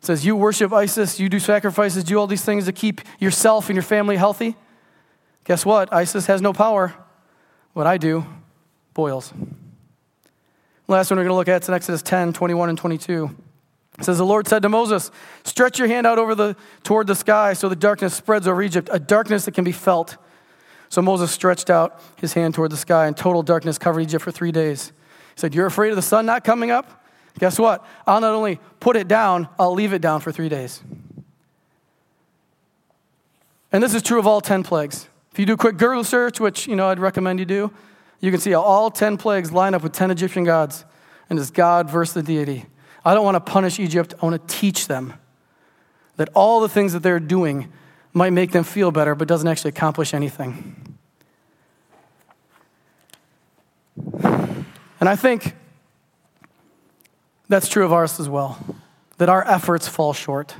Says, 0.00 0.24
You 0.24 0.34
worship 0.36 0.72
Isis, 0.72 1.20
you 1.20 1.28
do 1.28 1.38
sacrifices, 1.38 2.04
do 2.04 2.18
all 2.18 2.26
these 2.26 2.44
things 2.44 2.64
to 2.64 2.72
keep 2.72 3.00
yourself 3.18 3.68
and 3.68 3.76
your 3.76 3.82
family 3.82 4.16
healthy. 4.16 4.56
Guess 5.44 5.66
what? 5.66 5.92
Isis 5.92 6.26
has 6.26 6.40
no 6.40 6.52
power. 6.52 6.94
What 7.72 7.86
I 7.86 7.98
do 7.98 8.24
boils. 8.94 9.32
Last 10.88 11.10
one 11.10 11.18
we're 11.18 11.24
going 11.24 11.32
to 11.32 11.36
look 11.36 11.48
at 11.48 11.62
is 11.62 11.68
in 11.68 11.74
Exodus 11.74 12.02
10 12.02 12.32
21 12.32 12.68
and 12.68 12.78
22. 12.78 13.30
It 13.98 14.04
says, 14.04 14.18
The 14.18 14.26
Lord 14.26 14.48
said 14.48 14.62
to 14.62 14.68
Moses, 14.68 15.10
Stretch 15.44 15.78
your 15.78 15.88
hand 15.88 16.06
out 16.06 16.18
over 16.18 16.34
the, 16.34 16.56
toward 16.82 17.06
the 17.06 17.14
sky 17.14 17.52
so 17.52 17.68
the 17.68 17.76
darkness 17.76 18.14
spreads 18.14 18.48
over 18.48 18.62
Egypt, 18.62 18.88
a 18.90 18.98
darkness 18.98 19.44
that 19.44 19.52
can 19.52 19.64
be 19.64 19.72
felt. 19.72 20.16
So 20.88 21.00
Moses 21.00 21.30
stretched 21.30 21.70
out 21.70 22.02
his 22.16 22.32
hand 22.32 22.54
toward 22.54 22.72
the 22.72 22.76
sky, 22.76 23.06
and 23.06 23.16
total 23.16 23.42
darkness 23.42 23.78
covered 23.78 24.00
Egypt 24.00 24.24
for 24.24 24.32
three 24.32 24.50
days. 24.50 24.88
He 25.34 25.40
said, 25.40 25.54
You're 25.54 25.66
afraid 25.66 25.90
of 25.90 25.96
the 25.96 26.02
sun 26.02 26.26
not 26.26 26.42
coming 26.42 26.70
up? 26.70 26.99
Guess 27.38 27.58
what? 27.58 27.84
I'll 28.06 28.20
not 28.20 28.34
only 28.34 28.58
put 28.80 28.96
it 28.96 29.08
down, 29.08 29.48
I'll 29.58 29.72
leave 29.72 29.92
it 29.92 30.02
down 30.02 30.20
for 30.20 30.32
three 30.32 30.48
days. 30.48 30.82
And 33.72 33.82
this 33.82 33.94
is 33.94 34.02
true 34.02 34.18
of 34.18 34.26
all 34.26 34.40
10 34.40 34.62
plagues. 34.62 35.08
If 35.32 35.38
you 35.38 35.46
do 35.46 35.52
a 35.52 35.56
quick 35.56 35.76
Google 35.76 36.04
search, 36.04 36.40
which 36.40 36.66
you 36.66 36.74
know 36.74 36.88
I'd 36.88 36.98
recommend 36.98 37.38
you 37.38 37.46
do, 37.46 37.70
you 38.20 38.30
can 38.30 38.40
see 38.40 38.50
how 38.50 38.62
all 38.62 38.90
10 38.90 39.16
plagues 39.16 39.52
line 39.52 39.74
up 39.74 39.82
with 39.82 39.92
10 39.92 40.10
Egyptian 40.10 40.44
gods. 40.44 40.84
And 41.28 41.38
it's 41.38 41.50
God 41.50 41.88
versus 41.88 42.14
the 42.14 42.22
deity. 42.22 42.66
I 43.04 43.14
don't 43.14 43.24
want 43.24 43.36
to 43.36 43.40
punish 43.40 43.78
Egypt, 43.78 44.14
I 44.20 44.26
want 44.26 44.46
to 44.46 44.54
teach 44.54 44.88
them 44.88 45.14
that 46.16 46.28
all 46.34 46.60
the 46.60 46.68
things 46.68 46.92
that 46.92 47.02
they're 47.02 47.20
doing 47.20 47.72
might 48.12 48.30
make 48.30 48.50
them 48.52 48.64
feel 48.64 48.90
better, 48.90 49.14
but 49.14 49.26
doesn't 49.26 49.48
actually 49.48 49.70
accomplish 49.70 50.12
anything. 50.12 50.98
And 54.22 55.08
I 55.08 55.16
think 55.16 55.54
that's 57.50 57.68
true 57.68 57.84
of 57.84 57.92
ours 57.92 58.20
as 58.20 58.28
well, 58.28 58.58
that 59.18 59.28
our 59.28 59.46
efforts 59.46 59.88
fall 59.88 60.12
short. 60.12 60.54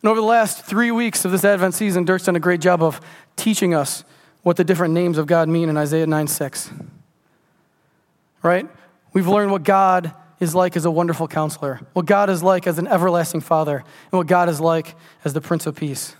And 0.00 0.10
over 0.10 0.20
the 0.20 0.26
last 0.26 0.64
three 0.64 0.92
weeks 0.92 1.24
of 1.24 1.32
this 1.32 1.44
Advent 1.44 1.74
season, 1.74 2.04
Dirk's 2.04 2.24
done 2.24 2.36
a 2.36 2.40
great 2.40 2.60
job 2.60 2.82
of 2.82 3.00
teaching 3.34 3.74
us 3.74 4.04
what 4.42 4.56
the 4.56 4.62
different 4.62 4.94
names 4.94 5.18
of 5.18 5.26
God 5.26 5.48
mean 5.48 5.68
in 5.68 5.76
Isaiah 5.76 6.06
9 6.06 6.28
6. 6.28 6.70
Right? 8.44 8.68
We've 9.12 9.26
learned 9.26 9.50
what 9.50 9.64
God 9.64 10.12
is 10.38 10.54
like 10.54 10.76
as 10.76 10.84
a 10.84 10.90
wonderful 10.90 11.26
counselor, 11.26 11.80
what 11.92 12.06
God 12.06 12.30
is 12.30 12.44
like 12.44 12.68
as 12.68 12.78
an 12.78 12.86
everlasting 12.86 13.40
father, 13.40 13.78
and 13.78 14.12
what 14.12 14.28
God 14.28 14.48
is 14.48 14.60
like 14.60 14.94
as 15.24 15.32
the 15.32 15.40
Prince 15.40 15.66
of 15.66 15.74
Peace. 15.74 16.14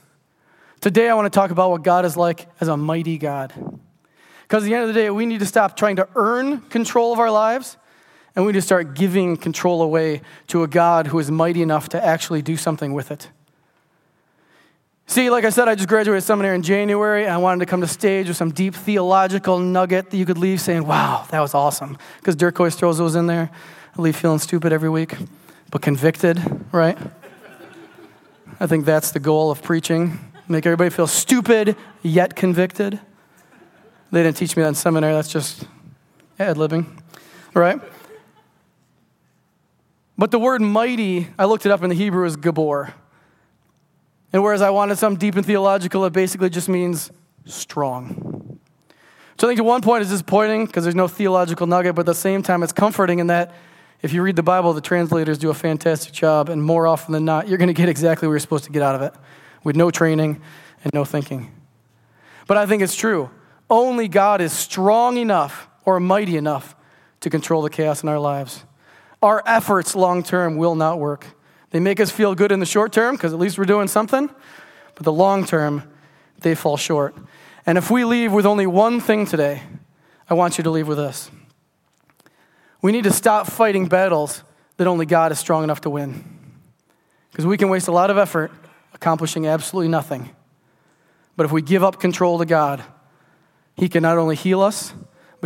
Today, 0.81 1.09
I 1.09 1.15
want 1.15 1.33
to 1.33 1.37
talk 1.37 1.53
about 1.53 1.71
what 1.71 1.85
God 1.85 2.05
is 2.05 2.17
like 2.17 2.49
as 2.61 2.67
a 2.67 2.77
mighty 2.77 3.17
God. 3.17 3.53
Because 4.43 4.65
at 4.65 4.67
the 4.67 4.75
end 4.75 4.83
of 4.83 4.89
the 4.89 5.01
day, 5.01 5.11
we 5.11 5.25
need 5.25 5.39
to 5.39 5.47
stop 5.47 5.77
trying 5.77 5.97
to 5.97 6.09
earn 6.17 6.63
control 6.63 7.13
of 7.13 7.21
our 7.21 7.31
lives, 7.31 7.77
and 8.37 8.45
we 8.45 8.53
to 8.53 8.63
start 8.63 8.95
giving 8.95 9.37
control 9.37 9.83
away 9.83 10.21
to 10.49 10.63
a 10.63 10.69
God 10.69 11.09
who 11.09 11.19
is 11.19 11.31
mighty 11.31 11.63
enough 11.63 11.89
to 11.89 12.05
actually 12.05 12.43
do 12.43 12.57
something 12.57 12.93
with 12.93 13.11
it. 13.11 13.31
See, 15.09 15.31
like 15.31 15.45
I 15.45 15.51
said, 15.51 15.69
I 15.69 15.75
just 15.75 15.89
graduated 15.89 16.25
seminary 16.25 16.57
in 16.57 16.63
January, 16.63 17.25
and 17.25 17.33
I 17.33 17.39
wanted 17.39 17.61
to 17.61 17.67
come 17.67 17.81
to 17.81 17.87
stage 17.87 18.29
with 18.29 18.37
some 18.37 18.51
deep 18.51 18.75
theological 18.75 19.59
nugget 19.59 20.11
that 20.11 20.17
you 20.17 20.27
could 20.27 20.37
leave 20.37 20.61
saying, 20.61 20.87
wow, 20.87 21.25
that 21.31 21.41
was 21.41 21.55
awesome. 21.55 21.97
Because 22.19 22.37
Dirk 22.37 22.57
throws 22.57 22.99
those 22.99 23.15
in 23.15 23.27
there. 23.27 23.51
I 23.97 24.03
leave 24.03 24.17
feeling 24.17 24.41
stupid 24.41 24.73
every 24.73 24.91
week, 24.91 25.15
but 25.71 25.81
convicted, 25.81 26.43
right? 26.73 26.99
I 28.61 28.67
think 28.67 28.85
that's 28.85 29.13
the 29.13 29.21
goal 29.21 29.51
of 29.51 29.63
preaching. 29.63 30.19
Make 30.49 30.67
everybody 30.67 30.91
feel 30.91 31.07
stupid, 31.07 31.77
yet 32.03 32.37
convicted. 32.37 33.01
They 34.11 34.23
didn't 34.23 34.37
teach 34.37 34.57
me 34.57 34.63
that 34.63 34.71
in 34.71 34.75
seminary. 34.75 35.15
That's 35.15 35.29
just 35.29 35.67
ad 36.39 36.57
libbing, 36.57 36.87
right? 37.55 37.81
But 40.19 40.31
the 40.31 40.39
word 40.39 40.63
mighty, 40.63 41.29
I 41.39 41.45
looked 41.45 41.67
it 41.67 41.73
up 41.73 41.83
in 41.83 41.91
the 41.91 41.95
Hebrew, 41.95 42.25
is 42.25 42.37
gibbor. 42.37 42.93
And 44.33 44.43
whereas 44.43 44.63
I 44.63 44.71
wanted 44.71 44.99
some 44.99 45.17
deep 45.17 45.37
and 45.37 45.45
theological, 45.45 46.05
it 46.05 46.13
basically 46.13 46.51
just 46.51 46.69
means 46.69 47.11
strong. 47.45 48.59
So 49.39 49.47
I 49.47 49.51
think 49.51 49.61
at 49.61 49.67
one 49.67 49.83
point 49.83 50.03
it's 50.03 50.11
disappointing 50.11 50.67
because 50.67 50.85
there's 50.85 50.95
no 50.95 51.09
theological 51.09 51.67
nugget, 51.67 51.95
but 51.95 52.01
at 52.01 52.07
the 52.07 52.15
same 52.15 52.43
time 52.43 52.63
it's 52.63 52.73
comforting 52.73 53.19
in 53.19 53.27
that 53.27 53.55
if 54.03 54.13
you 54.13 54.23
read 54.23 54.37
the 54.37 54.43
Bible, 54.43 54.73
the 54.73 54.81
translators 54.81 55.39
do 55.39 55.51
a 55.51 55.55
fantastic 55.55 56.13
job, 56.13 56.49
and 56.49 56.63
more 56.63 56.87
often 56.87 57.13
than 57.13 57.25
not, 57.25 57.49
you're 57.49 57.59
going 57.59 57.69
to 57.69 57.75
get 57.75 57.89
exactly 57.89 58.29
what 58.29 58.33
you're 58.33 58.41
supposed 58.41 58.65
to 58.65 58.71
get 58.71 58.83
out 58.83 58.95
of 58.95 59.03
it 59.03 59.15
with 59.65 59.75
no 59.75 59.91
training 59.91 60.41
and 60.85 60.93
no 60.93 61.05
thinking. 61.05 61.53
But 62.47 62.57
I 62.57 62.67
think 62.67 62.83
it's 62.83 62.95
true. 62.95 63.31
Only 63.69 64.07
God 64.07 64.41
is 64.41 64.53
strong 64.53 65.17
enough 65.17 65.69
or 65.85 65.99
mighty 65.99 66.37
enough 66.37 66.77
to 67.21 67.31
control 67.31 67.63
the 67.63 67.71
chaos 67.71 68.03
in 68.03 68.09
our 68.09 68.19
lives. 68.19 68.65
Our 69.23 69.43
efforts 69.47 69.95
long 69.95 70.23
term 70.23 70.57
will 70.57 70.75
not 70.75 70.99
work. 70.99 71.27
They 71.71 71.81
make 71.81 72.01
us 72.01 72.11
feel 72.11 72.35
good 72.35 72.53
in 72.53 72.61
the 72.61 72.67
short 72.67 72.93
term 72.93 73.17
because 73.17 73.33
at 73.33 73.39
least 73.39 73.59
we're 73.59 73.65
doing 73.65 73.89
something, 73.89 74.31
but 74.95 75.05
the 75.05 75.13
long 75.13 75.45
term, 75.45 75.83
they 76.41 76.55
fall 76.55 76.77
short. 76.77 77.15
And 77.65 77.77
if 77.77 77.91
we 77.91 78.05
leave 78.05 78.33
with 78.33 78.47
only 78.47 78.67
one 78.67 79.01
thing 79.01 79.27
today, 79.27 79.63
I 80.29 80.35
want 80.35 80.59
you 80.59 80.65
to 80.65 80.71
leave 80.71 80.89
with 80.89 80.99
this. 80.99 81.31
We 82.83 82.93
need 82.93 83.05
to 83.05 83.13
stop 83.13 83.47
fighting 83.47 83.87
battles 83.87 84.43
that 84.77 84.87
only 84.87 85.07
God 85.07 85.33
is 85.33 85.39
strong 85.39 85.65
enough 85.65 85.81
to 85.83 85.91
win. 85.91 86.25
Because 87.31 87.47
we 87.47 87.57
can 87.57 87.69
waste 87.69 87.89
a 87.89 87.93
lot 87.93 88.11
of 88.11 88.19
effort 88.19 88.53
accomplishing 88.95 89.47
absolutely 89.47 89.89
nothing. 89.89 90.31
But 91.37 91.45
if 91.45 91.53
we 91.53 91.63
give 91.63 91.85
up 91.85 92.01
control 92.01 92.39
to 92.39 92.47
God, 92.47 92.83
He 93.75 93.89
can 93.89 94.03
not 94.03 94.19
only 94.19 94.37
heal 94.37 94.63
us, 94.63 94.95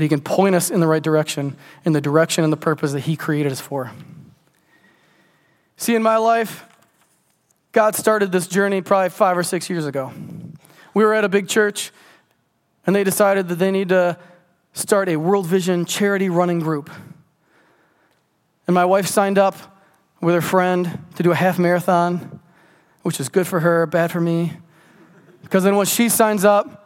but 0.01 0.05
He 0.05 0.09
can 0.09 0.23
point 0.23 0.55
us 0.55 0.71
in 0.71 0.81
the 0.81 0.87
right 0.87 1.03
direction, 1.03 1.59
in 1.85 1.93
the 1.93 2.01
direction 2.01 2.43
and 2.43 2.51
the 2.51 2.57
purpose 2.57 2.93
that 2.93 3.01
He 3.01 3.17
created 3.17 3.53
us 3.53 3.61
for. 3.61 3.93
See, 5.77 5.95
in 5.95 6.03
my 6.03 6.17
life, 6.17 6.65
God 7.73 7.95
started 7.95 8.33
this 8.33 8.47
journey 8.47 8.81
probably 8.81 9.11
five 9.11 9.37
or 9.37 9.43
six 9.43 9.69
years 9.69 9.85
ago. 9.85 10.11
We 10.95 11.05
were 11.05 11.13
at 11.13 11.25
a 11.25 11.29
big 11.29 11.49
church, 11.49 11.93
and 12.87 12.97
they 12.97 13.05
decided 13.05 13.49
that 13.49 13.57
they 13.57 13.71
need 13.71 13.91
to 13.91 14.17
start 14.73 15.11
a 15.11 15.17
World 15.17 15.47
Vision 15.47 15.85
charity 15.85 16.31
running 16.31 16.61
group. 16.61 16.89
And 18.67 18.73
my 18.73 18.87
wife 18.87 19.07
signed 19.07 19.37
up 19.37 19.55
with 20.23 20.35
her 20.35 20.41
friend 20.41 20.99
to 21.17 21.23
do 21.23 21.31
a 21.31 21.35
half 21.35 21.59
marathon, 21.59 22.41
which 23.03 23.21
is 23.21 23.29
good 23.29 23.47
for 23.47 23.61
her, 23.61 23.85
bad 23.85 24.11
for 24.11 24.21
me. 24.23 24.55
Because 25.43 25.63
then 25.63 25.77
when 25.77 25.85
she 25.85 26.09
signs 26.09 26.43
up, 26.43 26.80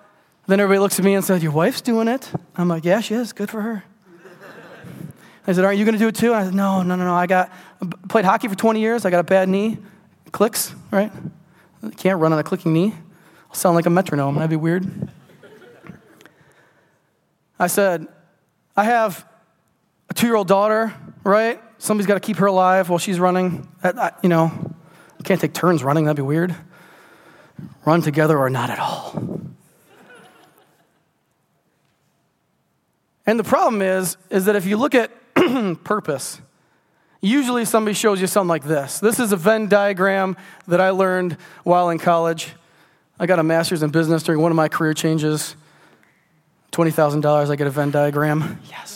then 0.46 0.60
everybody 0.60 0.78
looks 0.78 0.98
at 0.98 1.04
me 1.04 1.14
and 1.14 1.24
says, 1.24 1.42
Your 1.42 1.52
wife's 1.52 1.80
doing 1.80 2.08
it? 2.08 2.30
I'm 2.56 2.68
like, 2.68 2.84
Yeah, 2.84 3.00
she 3.00 3.14
is. 3.14 3.32
Good 3.32 3.50
for 3.50 3.62
her. 3.62 3.84
I 5.46 5.52
said, 5.52 5.64
Aren't 5.64 5.78
you 5.78 5.84
going 5.84 5.94
to 5.94 5.98
do 5.98 6.08
it 6.08 6.14
too? 6.14 6.32
And 6.32 6.36
I 6.36 6.44
said, 6.44 6.54
No, 6.54 6.82
no, 6.82 6.96
no, 6.96 7.04
no. 7.04 7.14
I 7.14 7.26
got 7.26 7.52
I 7.82 7.86
played 8.08 8.24
hockey 8.24 8.48
for 8.48 8.54
20 8.54 8.80
years. 8.80 9.04
I 9.04 9.10
got 9.10 9.20
a 9.20 9.24
bad 9.24 9.48
knee. 9.48 9.78
Clicks, 10.32 10.74
right? 10.90 11.12
I 11.82 11.90
can't 11.90 12.20
run 12.20 12.32
on 12.32 12.38
a 12.38 12.42
clicking 12.42 12.72
knee. 12.72 12.94
I'll 13.48 13.54
sound 13.54 13.76
like 13.76 13.86
a 13.86 13.90
metronome. 13.90 14.34
That'd 14.36 14.50
be 14.50 14.56
weird. 14.56 15.10
I 17.58 17.68
said, 17.68 18.06
I 18.76 18.84
have 18.84 19.24
a 20.10 20.14
two 20.14 20.26
year 20.26 20.34
old 20.34 20.48
daughter, 20.48 20.92
right? 21.22 21.60
Somebody's 21.78 22.06
got 22.06 22.14
to 22.14 22.20
keep 22.20 22.38
her 22.38 22.46
alive 22.46 22.88
while 22.88 22.98
she's 22.98 23.20
running. 23.20 23.68
You 24.22 24.28
know, 24.28 24.74
can't 25.24 25.40
take 25.40 25.54
turns 25.54 25.82
running. 25.82 26.04
That'd 26.04 26.16
be 26.16 26.22
weird. 26.22 26.54
Run 27.84 28.02
together 28.02 28.38
or 28.38 28.50
not 28.50 28.70
at 28.70 28.78
all. 28.78 29.53
And 33.26 33.38
the 33.38 33.44
problem 33.44 33.82
is, 33.82 34.16
is 34.30 34.44
that 34.46 34.56
if 34.56 34.66
you 34.66 34.76
look 34.76 34.94
at 34.94 35.10
purpose, 35.84 36.40
usually 37.20 37.64
somebody 37.64 37.94
shows 37.94 38.20
you 38.20 38.26
something 38.26 38.48
like 38.48 38.64
this. 38.64 39.00
This 39.00 39.18
is 39.18 39.32
a 39.32 39.36
Venn 39.36 39.68
diagram 39.68 40.36
that 40.68 40.80
I 40.80 40.90
learned 40.90 41.36
while 41.62 41.90
in 41.90 41.98
college. 41.98 42.52
I 43.18 43.26
got 43.26 43.38
a 43.38 43.42
master's 43.42 43.82
in 43.82 43.90
business 43.90 44.22
during 44.22 44.40
one 44.40 44.52
of 44.52 44.56
my 44.56 44.68
career 44.68 44.94
changes. 44.94 45.56
$20,000, 46.72 47.50
I 47.50 47.56
get 47.56 47.66
a 47.66 47.70
Venn 47.70 47.90
diagram. 47.90 48.60
Yes 48.68 48.94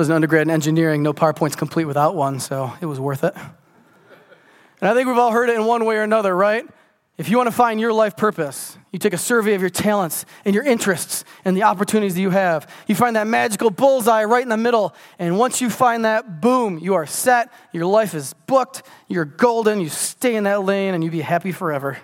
was 0.00 0.08
an 0.08 0.14
undergrad 0.14 0.46
in 0.46 0.50
engineering, 0.50 1.02
no 1.02 1.12
PowerPoint's 1.12 1.56
complete 1.56 1.84
without 1.84 2.14
one, 2.14 2.40
so 2.40 2.72
it 2.80 2.86
was 2.86 2.98
worth 2.98 3.22
it. 3.22 3.34
And 3.36 4.88
I 4.88 4.94
think 4.94 5.06
we've 5.06 5.18
all 5.18 5.30
heard 5.30 5.50
it 5.50 5.56
in 5.56 5.66
one 5.66 5.84
way 5.84 5.96
or 5.96 6.02
another, 6.02 6.34
right? 6.34 6.66
If 7.20 7.28
you 7.28 7.36
want 7.36 7.48
to 7.48 7.54
find 7.54 7.78
your 7.78 7.92
life 7.92 8.16
purpose, 8.16 8.78
you 8.92 8.98
take 8.98 9.12
a 9.12 9.18
survey 9.18 9.52
of 9.52 9.60
your 9.60 9.68
talents 9.68 10.24
and 10.46 10.54
your 10.54 10.64
interests 10.64 11.22
and 11.44 11.54
the 11.54 11.64
opportunities 11.64 12.14
that 12.14 12.20
you 12.22 12.30
have. 12.30 12.66
You 12.86 12.94
find 12.94 13.14
that 13.14 13.26
magical 13.26 13.68
bullseye 13.68 14.24
right 14.24 14.42
in 14.42 14.48
the 14.48 14.56
middle. 14.56 14.94
And 15.18 15.38
once 15.38 15.60
you 15.60 15.68
find 15.68 16.06
that, 16.06 16.40
boom, 16.40 16.78
you 16.78 16.94
are 16.94 17.04
set. 17.04 17.52
Your 17.74 17.84
life 17.84 18.14
is 18.14 18.32
booked. 18.46 18.84
You're 19.06 19.26
golden. 19.26 19.82
You 19.82 19.90
stay 19.90 20.34
in 20.34 20.44
that 20.44 20.64
lane 20.64 20.94
and 20.94 21.04
you 21.04 21.10
be 21.10 21.20
happy 21.20 21.52
forever. 21.52 21.98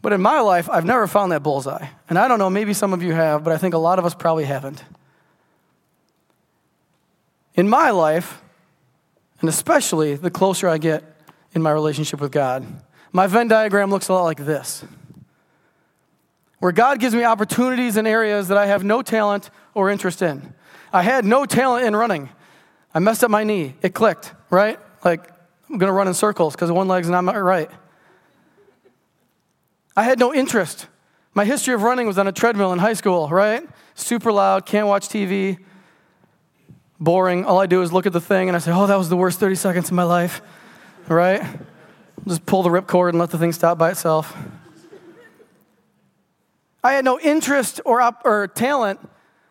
But 0.00 0.14
in 0.14 0.22
my 0.22 0.40
life, 0.40 0.70
I've 0.70 0.86
never 0.86 1.06
found 1.06 1.32
that 1.32 1.42
bullseye. 1.42 1.88
And 2.08 2.18
I 2.18 2.28
don't 2.28 2.38
know, 2.38 2.48
maybe 2.48 2.72
some 2.72 2.94
of 2.94 3.02
you 3.02 3.12
have, 3.12 3.44
but 3.44 3.52
I 3.52 3.58
think 3.58 3.74
a 3.74 3.78
lot 3.78 3.98
of 3.98 4.06
us 4.06 4.14
probably 4.14 4.44
haven't. 4.44 4.82
In 7.56 7.68
my 7.68 7.90
life, 7.90 8.40
and 9.40 9.50
especially 9.50 10.14
the 10.14 10.30
closer 10.30 10.66
I 10.66 10.78
get 10.78 11.04
in 11.52 11.60
my 11.60 11.72
relationship 11.72 12.18
with 12.18 12.32
God, 12.32 12.66
my 13.12 13.26
Venn 13.26 13.48
diagram 13.48 13.90
looks 13.90 14.08
a 14.08 14.12
lot 14.12 14.24
like 14.24 14.38
this 14.38 14.84
where 16.62 16.70
God 16.70 17.00
gives 17.00 17.12
me 17.12 17.24
opportunities 17.24 17.96
in 17.96 18.06
areas 18.06 18.46
that 18.46 18.56
I 18.56 18.66
have 18.66 18.84
no 18.84 19.02
talent 19.02 19.50
or 19.74 19.90
interest 19.90 20.22
in. 20.22 20.54
I 20.92 21.02
had 21.02 21.24
no 21.24 21.44
talent 21.44 21.84
in 21.84 21.96
running. 21.96 22.28
I 22.94 23.00
messed 23.00 23.24
up 23.24 23.32
my 23.32 23.42
knee. 23.42 23.74
It 23.82 23.94
clicked, 23.94 24.32
right? 24.48 24.78
Like, 25.04 25.28
I'm 25.68 25.78
going 25.78 25.88
to 25.88 25.92
run 25.92 26.06
in 26.06 26.14
circles 26.14 26.54
because 26.54 26.70
one 26.70 26.86
leg's 26.86 27.08
not 27.08 27.24
right. 27.24 27.68
I 29.96 30.04
had 30.04 30.20
no 30.20 30.32
interest. 30.32 30.86
My 31.34 31.44
history 31.44 31.74
of 31.74 31.82
running 31.82 32.06
was 32.06 32.16
on 32.16 32.28
a 32.28 32.32
treadmill 32.32 32.72
in 32.72 32.78
high 32.78 32.94
school, 32.94 33.28
right? 33.28 33.68
Super 33.96 34.30
loud, 34.30 34.64
can't 34.64 34.86
watch 34.86 35.08
TV, 35.08 35.58
boring. 37.00 37.44
All 37.44 37.58
I 37.58 37.66
do 37.66 37.82
is 37.82 37.92
look 37.92 38.06
at 38.06 38.12
the 38.12 38.20
thing 38.20 38.48
and 38.48 38.54
I 38.54 38.60
say, 38.60 38.70
oh, 38.70 38.86
that 38.86 38.96
was 38.96 39.08
the 39.08 39.16
worst 39.16 39.40
30 39.40 39.56
seconds 39.56 39.88
of 39.88 39.94
my 39.94 40.04
life, 40.04 40.42
right? 41.08 41.42
Just 42.26 42.46
pull 42.46 42.62
the 42.62 42.70
ripcord 42.70 43.10
and 43.10 43.18
let 43.18 43.30
the 43.30 43.38
thing 43.38 43.52
stop 43.52 43.78
by 43.78 43.90
itself. 43.90 44.36
I 46.84 46.92
had 46.92 47.04
no 47.04 47.18
interest 47.20 47.80
or, 47.84 48.00
op- 48.00 48.22
or 48.24 48.48
talent, 48.48 49.00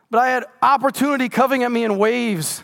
but 0.09 0.19
I 0.19 0.29
had 0.29 0.45
opportunity 0.61 1.29
coming 1.29 1.63
at 1.63 1.71
me 1.71 1.83
in 1.83 1.97
waves. 1.97 2.63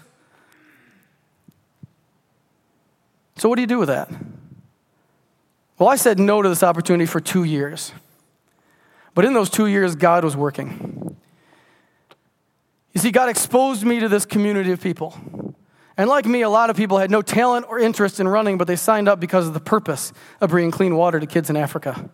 So, 3.37 3.47
what 3.47 3.55
do 3.55 3.61
you 3.61 3.67
do 3.67 3.79
with 3.79 3.89
that? 3.89 4.09
Well, 5.77 5.89
I 5.89 5.95
said 5.95 6.19
no 6.19 6.41
to 6.41 6.49
this 6.49 6.63
opportunity 6.63 7.05
for 7.05 7.19
two 7.19 7.43
years. 7.43 7.93
But 9.13 9.25
in 9.25 9.33
those 9.33 9.49
two 9.49 9.67
years, 9.67 9.95
God 9.95 10.23
was 10.23 10.35
working. 10.35 11.15
You 12.93 13.01
see, 13.01 13.11
God 13.11 13.29
exposed 13.29 13.83
me 13.83 13.99
to 13.99 14.09
this 14.09 14.25
community 14.25 14.71
of 14.71 14.81
people. 14.81 15.15
And 15.97 16.07
like 16.07 16.27
me, 16.27 16.43
a 16.43 16.49
lot 16.49 16.69
of 16.69 16.77
people 16.77 16.99
had 16.99 17.09
no 17.09 17.23
talent 17.23 17.65
or 17.67 17.79
interest 17.79 18.19
in 18.19 18.27
running, 18.27 18.59
but 18.59 18.67
they 18.67 18.75
signed 18.75 19.09
up 19.09 19.19
because 19.19 19.47
of 19.47 19.55
the 19.55 19.59
purpose 19.59 20.13
of 20.39 20.51
bringing 20.51 20.69
clean 20.69 20.95
water 20.95 21.19
to 21.19 21.25
kids 21.25 21.49
in 21.49 21.57
Africa. 21.57 22.09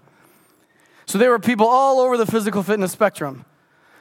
So 1.05 1.17
there 1.17 1.31
were 1.31 1.39
people 1.39 1.67
all 1.67 1.99
over 1.99 2.15
the 2.15 2.25
physical 2.25 2.63
fitness 2.63 2.93
spectrum, 2.93 3.43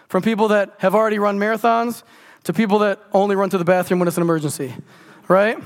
from 0.08 0.22
people 0.22 0.48
that 0.48 0.74
have 0.78 0.94
already 0.94 1.18
run 1.18 1.38
marathons 1.38 2.04
to 2.44 2.52
people 2.52 2.80
that 2.80 3.00
only 3.12 3.34
run 3.34 3.50
to 3.50 3.58
the 3.58 3.64
bathroom 3.64 3.98
when 3.98 4.06
it's 4.06 4.16
an 4.16 4.22
emergency, 4.22 4.74
right? 5.26 5.58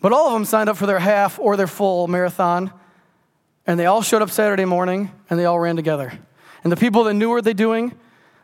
But 0.00 0.12
all 0.12 0.28
of 0.28 0.32
them 0.34 0.44
signed 0.44 0.68
up 0.68 0.76
for 0.76 0.86
their 0.86 0.98
half 0.98 1.38
or 1.40 1.56
their 1.56 1.66
full 1.66 2.06
marathon, 2.06 2.72
and 3.66 3.80
they 3.80 3.86
all 3.86 4.02
showed 4.02 4.22
up 4.22 4.30
Saturday 4.30 4.64
morning 4.64 5.10
and 5.28 5.38
they 5.38 5.44
all 5.44 5.58
ran 5.58 5.74
together. 5.74 6.12
And 6.62 6.70
the 6.70 6.76
people 6.76 7.04
that 7.04 7.14
knew 7.14 7.30
what 7.30 7.42
they're 7.42 7.54
doing 7.54 7.94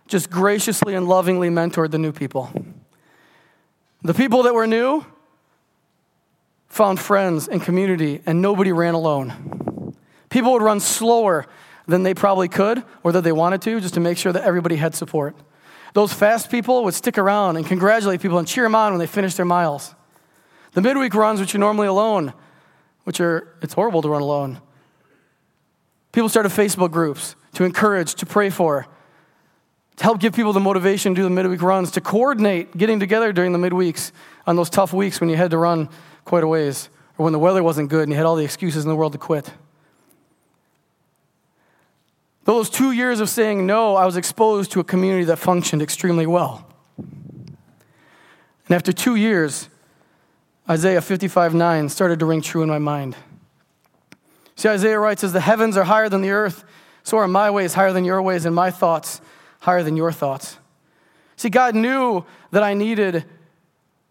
just 0.09 0.31
graciously 0.31 0.95
and 0.95 1.09
lovingly 1.09 1.49
mentored 1.49 1.91
the 1.91 1.99
new 1.99 2.13
people. 2.13 2.51
The 4.05 4.15
people 4.15 4.43
that 4.45 4.55
were 4.55 4.67
new 4.67 5.05
found 6.69 6.99
friends 6.99 7.49
and 7.49 7.63
community, 7.63 8.21
and 8.25 8.41
nobody 8.41 8.73
ran 8.73 8.95
alone. 8.95 9.95
People 10.31 10.53
would 10.53 10.63
run 10.63 10.81
slower 10.81 11.47
than 11.87 12.03
they 12.03 12.15
probably 12.15 12.49
could 12.49 12.83
or 13.03 13.13
that 13.13 13.23
they 13.23 13.33
wanted 13.33 13.61
to 13.63 13.81
just 13.81 13.95
to 13.95 14.01
make 14.01 14.17
sure 14.17 14.33
that 14.33 14.43
everybody 14.43 14.77
had 14.77 14.95
support. 14.95 15.37
Those 15.93 16.13
fast 16.13 16.51
people 16.51 16.85
would 16.85 16.95
stick 16.95 17.19
around 17.19 17.57
and 17.57 17.67
congratulate 17.67 18.23
people 18.23 18.39
and 18.39 18.49
cheer 18.49 18.65
them 18.65 18.75
on 18.75 18.93
when 18.93 18.99
they 18.99 19.07
finished 19.07 19.37
their 19.37 19.47
miles. 19.47 19.95
The 20.73 20.81
midweek 20.81 21.15
runs, 21.15 21.39
which 21.39 21.55
are 21.55 21.59
normally 21.59 21.87
alone, 21.87 22.33
which 23.05 23.21
are, 23.21 23.55
it's 23.61 23.75
horrible 23.75 24.01
to 24.01 24.09
run 24.09 24.23
alone. 24.23 24.61
People 26.13 26.31
started 26.31 26.51
Facebook 26.51 26.91
groups 26.91 27.37
to 27.55 27.65
encourage, 27.65 28.15
to 28.15 28.27
pray 28.27 28.49
for, 28.49 28.87
to 30.03 30.07
help 30.07 30.19
give 30.19 30.35
people 30.35 30.53
the 30.53 30.59
motivation 30.59 31.15
to 31.15 31.21
do 31.21 31.23
the 31.23 31.31
midweek 31.31 31.63
runs, 31.63 31.93
to 31.93 32.01
coordinate 32.01 32.77
getting 32.77 32.99
together 32.99 33.33
during 33.33 33.53
the 33.53 33.59
midweeks 33.59 34.11
on 34.49 34.57
those 34.57 34.69
tough 34.69 34.93
weeks 34.93 35.21
when 35.21 35.31
you 35.31 35.37
had 35.37 35.53
to 35.53 35.57
run 35.57 35.89
quite 36.25 36.43
a 36.43 36.49
ways, 36.49 36.89
or 37.17 37.23
when 37.23 37.33
the 37.33 37.39
weather 37.39 37.63
wasn't 37.63 37.89
good 37.89 38.03
and 38.03 38.11
you 38.11 38.17
had 38.17 38.27
all 38.27 38.35
the 38.35 38.45
excuses 38.45 38.83
in 38.85 38.89
the 38.89 38.97
world 38.97 39.13
to 39.13 39.19
quit. 39.19 39.53
Those 42.43 42.69
two 42.69 42.91
years 42.91 43.21
of 43.21 43.29
saying 43.29 43.65
no, 43.65 43.95
I 43.95 44.05
was 44.05 44.17
exposed 44.17 44.73
to 44.73 44.81
a 44.81 44.85
community 44.85 45.23
that 45.27 45.37
functioned 45.37 45.81
extremely 45.81 46.27
well. 46.27 46.67
And 46.99 47.55
after 48.71 48.93
two 48.93 49.15
years, 49.15 49.69
Isaiah 50.69 51.01
55 51.01 51.55
9 51.55 51.89
started 51.89 52.19
to 52.19 52.27
ring 52.27 52.43
true 52.43 52.65
in 52.65 52.69
my 52.69 52.81
mind. 52.81 53.15
See, 54.57 54.69
Isaiah 54.69 54.99
writes, 54.99 55.23
As 55.23 55.33
the 55.33 55.41
heavens 55.41 55.77
are 55.77 55.85
higher 55.85 56.09
than 56.09 56.23
the 56.23 56.31
earth, 56.31 56.65
so 57.05 57.19
are 57.19 57.29
my 57.29 57.51
ways 57.51 57.75
higher 57.75 57.93
than 57.93 58.05
your 58.05 58.21
ways, 58.21 58.45
and 58.45 58.53
my 58.53 58.73
thoughts 58.73 59.21
higher 59.63 59.83
than 59.83 59.97
your 59.97 60.11
thoughts. 60.11 60.59
See, 61.37 61.49
God 61.49 61.75
knew 61.75 62.25
that 62.51 62.65
I 62.65 62.75
needed 62.75 63.25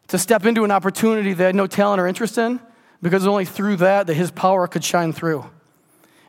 to 0.08 0.18
step 0.18 0.46
into 0.46 0.64
an 0.64 0.72
opportunity 0.72 1.34
that 1.34 1.44
I 1.44 1.48
had 1.48 1.56
no 1.56 1.68
talent 1.68 2.00
or 2.00 2.08
interest 2.08 2.38
in 2.38 2.60
because 3.02 3.28
only 3.28 3.46
through 3.46 3.78
that 3.78 4.08
that 4.08 4.14
His 4.14 4.32
power 4.32 4.66
could 4.68 4.84
shine 4.84 5.12
through. 5.12 5.46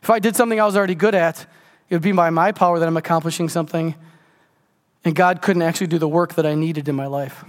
If 0.01 0.09
I 0.09 0.19
did 0.19 0.35
something 0.35 0.59
I 0.59 0.65
was 0.65 0.75
already 0.75 0.95
good 0.95 1.15
at, 1.15 1.45
it 1.89 1.95
would 1.95 2.01
be 2.01 2.11
by 2.11 2.29
my 2.29 2.51
power 2.51 2.79
that 2.79 2.87
I'm 2.87 2.97
accomplishing 2.97 3.47
something, 3.47 3.95
and 5.05 5.15
God 5.15 5.41
couldn't 5.41 5.61
actually 5.61 5.87
do 5.87 5.97
the 5.97 6.07
work 6.07 6.35
that 6.35 6.45
I 6.45 6.55
needed 6.55 6.89
in 6.89 6.95
my 6.95 7.07
life. 7.07 7.45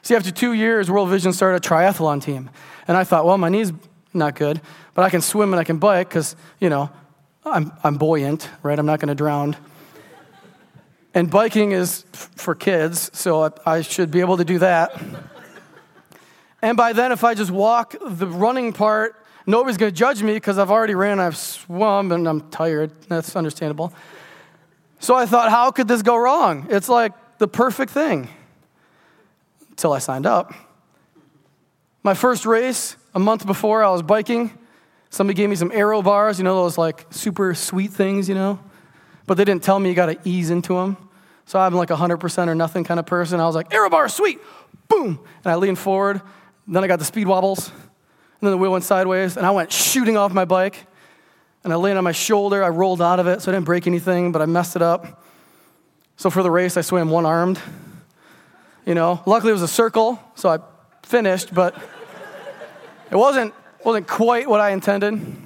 See, 0.00 0.14
after 0.14 0.30
two 0.30 0.54
years, 0.54 0.90
World 0.90 1.10
Vision 1.10 1.32
started 1.32 1.64
a 1.64 1.68
triathlon 1.68 2.22
team. 2.22 2.50
And 2.88 2.96
I 2.96 3.04
thought, 3.04 3.26
well, 3.26 3.38
my 3.38 3.48
knee's 3.48 3.72
not 4.12 4.34
good, 4.34 4.60
but 4.94 5.02
I 5.02 5.10
can 5.10 5.20
swim 5.20 5.52
and 5.52 5.60
I 5.60 5.64
can 5.64 5.78
bike 5.78 6.08
because, 6.08 6.36
you 6.60 6.70
know, 6.70 6.90
I'm, 7.44 7.72
I'm 7.82 7.96
buoyant, 7.96 8.48
right? 8.62 8.78
I'm 8.78 8.86
not 8.86 9.00
going 9.00 9.08
to 9.08 9.14
drown. 9.14 9.56
And 11.14 11.30
biking 11.30 11.70
is 11.70 12.04
for 12.12 12.56
kids, 12.56 13.10
so 13.16 13.54
I 13.64 13.82
should 13.82 14.10
be 14.10 14.18
able 14.20 14.36
to 14.38 14.44
do 14.44 14.58
that. 14.58 15.00
And 16.60 16.76
by 16.76 16.92
then, 16.92 17.12
if 17.12 17.22
I 17.22 17.34
just 17.34 17.52
walk 17.52 17.94
the 18.04 18.26
running 18.26 18.72
part, 18.72 19.14
nobody's 19.46 19.76
going 19.76 19.92
to 19.92 19.96
judge 19.96 20.22
me 20.22 20.34
because 20.34 20.58
I've 20.58 20.72
already 20.72 20.96
ran, 20.96 21.20
I've 21.20 21.36
swum, 21.36 22.10
and 22.10 22.26
I'm 22.26 22.50
tired. 22.50 22.90
That's 23.08 23.36
understandable. 23.36 23.92
So 24.98 25.14
I 25.14 25.26
thought, 25.26 25.50
how 25.50 25.70
could 25.70 25.86
this 25.86 26.02
go 26.02 26.16
wrong? 26.16 26.66
It's 26.70 26.88
like 26.88 27.12
the 27.38 27.46
perfect 27.46 27.92
thing 27.92 28.28
until 29.70 29.92
I 29.92 29.98
signed 30.00 30.26
up. 30.26 30.52
My 32.02 32.14
first 32.14 32.44
race, 32.44 32.96
a 33.14 33.18
month 33.20 33.46
before, 33.46 33.84
I 33.84 33.90
was 33.90 34.02
biking. 34.02 34.50
Somebody 35.10 35.36
gave 35.36 35.48
me 35.48 35.56
some 35.56 35.70
aero 35.70 36.02
bars, 36.02 36.38
you 36.38 36.44
know, 36.44 36.56
those 36.56 36.76
like 36.76 37.06
super 37.10 37.54
sweet 37.54 37.92
things, 37.92 38.28
you 38.28 38.34
know? 38.34 38.58
But 39.26 39.36
they 39.36 39.44
didn't 39.44 39.62
tell 39.62 39.78
me 39.78 39.88
you 39.88 39.94
got 39.94 40.06
to 40.06 40.18
ease 40.28 40.50
into 40.50 40.74
them. 40.74 40.96
So 41.46 41.58
I'm 41.58 41.74
like 41.74 41.90
a 41.90 41.96
100% 41.96 42.48
or 42.48 42.54
nothing 42.54 42.84
kind 42.84 42.98
of 42.98 43.06
person. 43.06 43.40
I 43.40 43.46
was 43.46 43.54
like, 43.54 43.72
aero 43.72 43.90
bar, 43.90 44.08
sweet, 44.08 44.40
boom. 44.88 45.20
And 45.44 45.52
I 45.52 45.56
leaned 45.56 45.78
forward. 45.78 46.22
Then 46.66 46.82
I 46.82 46.86
got 46.86 46.98
the 46.98 47.04
speed 47.04 47.26
wobbles. 47.26 47.68
And 47.68 48.40
then 48.40 48.52
the 48.52 48.56
wheel 48.56 48.72
went 48.72 48.84
sideways. 48.84 49.36
And 49.36 49.44
I 49.44 49.50
went 49.50 49.70
shooting 49.70 50.16
off 50.16 50.32
my 50.32 50.44
bike. 50.44 50.86
And 51.62 51.72
I 51.72 51.76
landed 51.76 51.98
on 51.98 52.04
my 52.04 52.12
shoulder. 52.12 52.62
I 52.62 52.68
rolled 52.68 53.02
out 53.02 53.20
of 53.20 53.26
it. 53.26 53.42
So 53.42 53.50
I 53.50 53.54
didn't 53.54 53.66
break 53.66 53.86
anything, 53.86 54.32
but 54.32 54.40
I 54.40 54.46
messed 54.46 54.76
it 54.76 54.82
up. 54.82 55.22
So 56.16 56.30
for 56.30 56.42
the 56.42 56.50
race, 56.50 56.76
I 56.76 56.80
swam 56.80 57.10
one 57.10 57.26
armed. 57.26 57.60
You 58.86 58.94
know, 58.94 59.22
luckily 59.26 59.50
it 59.50 59.54
was 59.54 59.62
a 59.62 59.68
circle. 59.68 60.20
So 60.34 60.48
I 60.48 60.58
finished, 61.02 61.52
but 61.52 61.74
it 63.10 63.16
wasn't, 63.16 63.54
wasn't 63.84 64.06
quite 64.06 64.48
what 64.48 64.60
I 64.60 64.70
intended. 64.70 65.43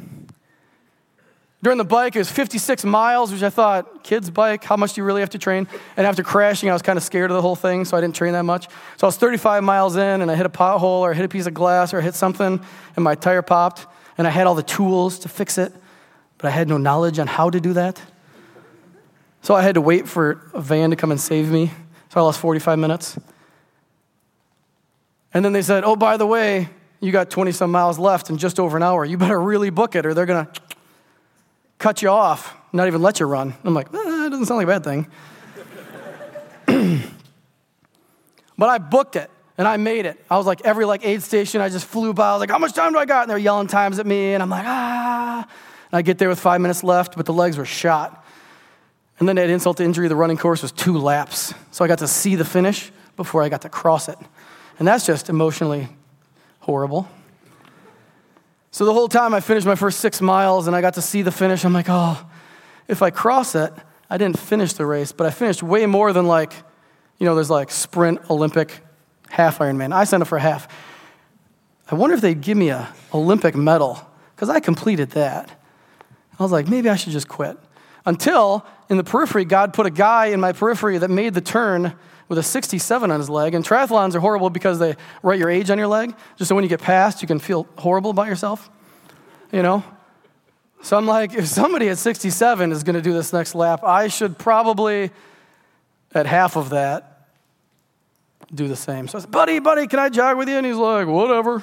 During 1.61 1.79
the 1.79 1.85
bike, 1.85 2.15
it 2.15 2.21
was 2.21 2.31
56 2.31 2.85
miles, 2.85 3.33
which 3.33 3.43
I 3.43 3.51
thought, 3.51 4.05
kids' 4.05 4.31
bike, 4.31 4.63
how 4.63 4.77
much 4.77 4.93
do 4.93 5.01
you 5.01 5.05
really 5.05 5.23
have 5.23 5.31
to 5.31 5.39
train? 5.39 5.67
And 5.97 6.07
after 6.07 6.23
crashing, 6.23 6.71
I 6.71 6.73
was 6.73 6.83
kind 6.83 6.97
of 6.97 7.03
scared 7.03 7.33
of 7.33 7.35
the 7.35 7.43
whole 7.43 7.57
thing, 7.57 7.85
so 7.85 7.97
I 7.97 8.01
didn't 8.01 8.15
train 8.15 8.33
that 8.35 8.45
much. 8.45 8.69
So 8.97 9.07
I 9.07 9.09
was 9.09 9.17
35 9.17 9.65
miles 9.65 9.97
in, 9.97 10.23
and 10.23 10.31
I 10.31 10.37
hit 10.37 10.47
a 10.47 10.51
pothole, 10.51 11.01
or 11.01 11.11
I 11.11 11.15
hit 11.15 11.25
a 11.25 11.29
piece 11.29 11.47
of 11.47 11.55
glass, 11.55 11.93
or 11.93 11.99
I 11.99 12.03
hit 12.03 12.15
something, 12.15 12.61
and 12.95 13.05
my 13.05 13.17
tire 13.17 13.43
popped, 13.43 13.87
and 14.17 14.27
I 14.27 14.31
had 14.31 14.47
all 14.47 14.55
the 14.55 14.63
tools 14.63 15.19
to 15.21 15.29
fix 15.29 15.59
it, 15.59 15.73
but 16.37 16.47
I 16.47 16.51
had 16.51 16.69
no 16.69 16.79
knowledge 16.79 17.19
on 17.19 17.27
how 17.27 17.51
to 17.51 17.61
do 17.61 17.73
that. 17.73 18.01
So 19.43 19.57
I 19.57 19.63
had 19.63 19.75
to 19.75 19.81
wait 19.81 20.09
for 20.09 20.49
a 20.55 20.61
van 20.61 20.91
to 20.91 20.97
come 20.97 21.11
and 21.11 21.21
save 21.21 21.51
me. 21.51 21.73
So 22.11 22.21
I 22.21 22.23
lost 22.23 22.39
45 22.39 22.79
minutes. 22.79 23.19
And 25.35 25.45
then 25.45 25.53
they 25.53 25.63
said, 25.63 25.83
oh, 25.85 25.97
by 25.97 26.17
the 26.17 26.27
way, 26.27 26.69
you 27.01 27.13
got 27.13 27.31
20 27.31 27.53
some 27.53 27.71
miles 27.71 27.99
left 27.99 28.31
in 28.31 28.39
just 28.39 28.61
over 28.61 28.77
an 28.77 28.83
hour. 28.83 29.05
You 29.05 29.19
better 29.19 29.41
really 29.41 29.71
book 29.71 29.97
it, 29.97 30.07
or 30.07 30.15
they're 30.15 30.27
going 30.27 30.47
to 30.47 30.61
cut 31.79 32.03
you 32.03 32.09
off, 32.09 32.55
not 32.73 32.87
even 32.87 33.03
let 33.03 33.21
you 33.21 33.27
run. 33.27 33.55
I'm 33.65 33.75
like, 33.75 33.89
eh, 33.89 33.91
that 33.93 34.29
doesn't 34.31 34.47
sound 34.47 34.59
like 34.59 34.79
a 34.79 34.81
bad 34.81 34.85
thing. 34.85 35.07
but 38.59 38.69
I 38.69 38.79
booked 38.79 39.17
it. 39.17 39.31
And 39.57 39.67
I 39.67 39.77
made 39.77 40.07
it. 40.07 40.25
I 40.31 40.37
was 40.37 40.47
like, 40.47 40.61
every 40.65 40.85
like 40.85 41.05
aid 41.05 41.21
station, 41.21 41.61
I 41.61 41.69
just 41.69 41.85
flew 41.85 42.15
by. 42.15 42.31
I 42.31 42.33
was 42.35 42.41
like, 42.41 42.51
how 42.51 42.59
much 42.59 42.75
time 42.75 42.93
do 42.93 42.99
I 43.01 43.07
got? 43.07 43.23
And 43.23 43.31
they're 43.31 43.39
yelling 43.39 43.67
times 43.67 43.99
at 43.99 44.07
me. 44.07 44.35
And 44.35 44.41
I'm 44.41 44.49
like, 44.49 44.65
ah. 44.65 45.49
And 45.91 45.99
I 45.99 46.03
get 46.03 46.19
there 46.19 46.29
with 46.29 46.39
five 46.39 46.61
minutes 46.61 46.85
left, 46.85 47.17
but 47.17 47.27
the 47.27 47.33
legs 47.33 47.59
were 47.59 47.65
shot. 47.65 48.25
And 49.19 49.29
then 49.29 49.37
at 49.37 49.51
insult 49.51 49.79
to 49.79 49.85
injury, 49.85 50.07
the 50.07 50.15
running 50.15 50.37
course 50.37 50.63
was 50.63 50.71
two 50.71 50.97
laps. 50.97 51.55
So 51.73 51.85
I 51.85 51.89
got 51.89 51.99
to 51.99 52.07
see 52.07 52.37
the 52.37 52.45
finish 52.45 52.93
before 53.17 53.43
I 53.43 53.49
got 53.49 53.63
to 53.63 53.69
cross 53.69 54.09
it. 54.09 54.17
And 54.79 54.87
that's 54.87 55.05
just 55.05 55.29
emotionally 55.29 55.89
horrible. 56.61 57.09
So 58.71 58.85
the 58.85 58.93
whole 58.93 59.09
time 59.09 59.35
I 59.35 59.41
finished 59.41 59.67
my 59.67 59.75
first 59.75 60.01
six 60.01 60.21
miles 60.21 60.67
and 60.67 60.77
I 60.77 60.81
got 60.81 60.95
to 60.95 61.03
see 61.03 61.23
the 61.23 61.33
finish, 61.33 61.65
I'm 61.65 61.73
like, 61.73 61.87
oh, 61.89 62.25
if 62.87 63.03
I 63.03 63.11
cross 63.11 63.55
it, 63.55 63.73
I 64.11 64.19
didn't 64.19 64.39
finish 64.39 64.73
the 64.75 64.87
race, 64.87 65.13
but 65.13 65.27
I 65.27 65.31
finished 65.31 65.63
way 65.63 65.87
more 65.87 66.13
than 66.13 66.27
like, 66.27 66.53
you 67.19 67.27
know, 67.27 67.35
there's 67.35 67.51
like 67.51 67.71
sprint, 67.71 68.31
Olympic, 68.31 68.81
half 69.29 69.59
Ironman. 69.59 69.93
I 69.93 70.05
signed 70.05 70.23
up 70.23 70.29
for 70.29 70.39
half. 70.39 70.69
I 71.91 71.95
wonder 71.95 72.15
if 72.15 72.21
they'd 72.21 72.41
give 72.41 72.57
me 72.57 72.69
a 72.69 72.93
Olympic 73.13 73.55
medal 73.57 74.07
because 74.35 74.51
I 74.51 74.61
completed 74.61 75.11
that. 75.11 75.51
I 76.39 76.43
was 76.43 76.53
like, 76.53 76.69
maybe 76.69 76.89
I 76.89 76.97
should 76.97 77.13
just 77.13 77.29
quit. 77.29 77.59
Until 78.07 78.65
in 78.89 78.97
the 78.97 79.05
periphery, 79.05 79.45
God 79.45 79.75
put 79.75 79.87
a 79.87 79.91
guy 79.91 80.27
in 80.27 80.41
my 80.41 80.53
periphery 80.53 80.99
that 80.99 81.09
made 81.09 81.35
the 81.35 81.41
turn 81.41 81.95
with 82.29 82.39
a 82.39 82.43
67 82.43 83.11
on 83.11 83.19
his 83.19 83.31
leg. 83.31 83.55
And 83.55 83.65
triathlons 83.65 84.15
are 84.15 84.21
horrible 84.21 84.51
because 84.51 84.79
they 84.79 84.97
write 85.23 85.39
your 85.39 85.51
age 85.51 85.71
on 85.71 85.79
your 85.79 85.87
leg, 85.87 86.15
just 86.37 86.49
so 86.49 86.55
when 86.55 86.65
you 86.65 86.69
get 86.69 86.81
past, 86.81 87.23
you 87.23 87.29
can 87.29 87.39
feel 87.39 87.67
horrible 87.79 88.11
about 88.11 88.27
yourself. 88.27 88.71
You 89.53 89.63
know? 89.63 89.85
So 90.83 90.97
I'm 90.97 91.07
like, 91.07 91.35
if 91.35 91.47
somebody 91.49 91.89
at 91.89 91.99
67 91.99 92.73
is 92.73 92.85
going 92.85 92.95
to 92.95 93.03
do 93.03 93.13
this 93.13 93.33
next 93.33 93.55
lap, 93.55 93.83
I 93.83 94.09
should 94.09 94.39
probably, 94.39 95.11
at 96.15 96.27
half 96.27 96.57
of 96.57 96.71
that, 96.71 97.29
do 98.55 98.69
the 98.69 98.77
same. 98.77 99.09
So 99.09 99.19
I 99.19 99.21
said, 99.23 99.31
buddy, 99.31 99.59
buddy, 99.59 99.87
can 99.87 99.99
I 99.99 100.09
jog 100.09 100.39
with 100.39 100.49
you? 100.49 100.57
And 100.57 100.67
he's 100.67 100.77
like, 100.77 101.07
whatever. 101.07 101.63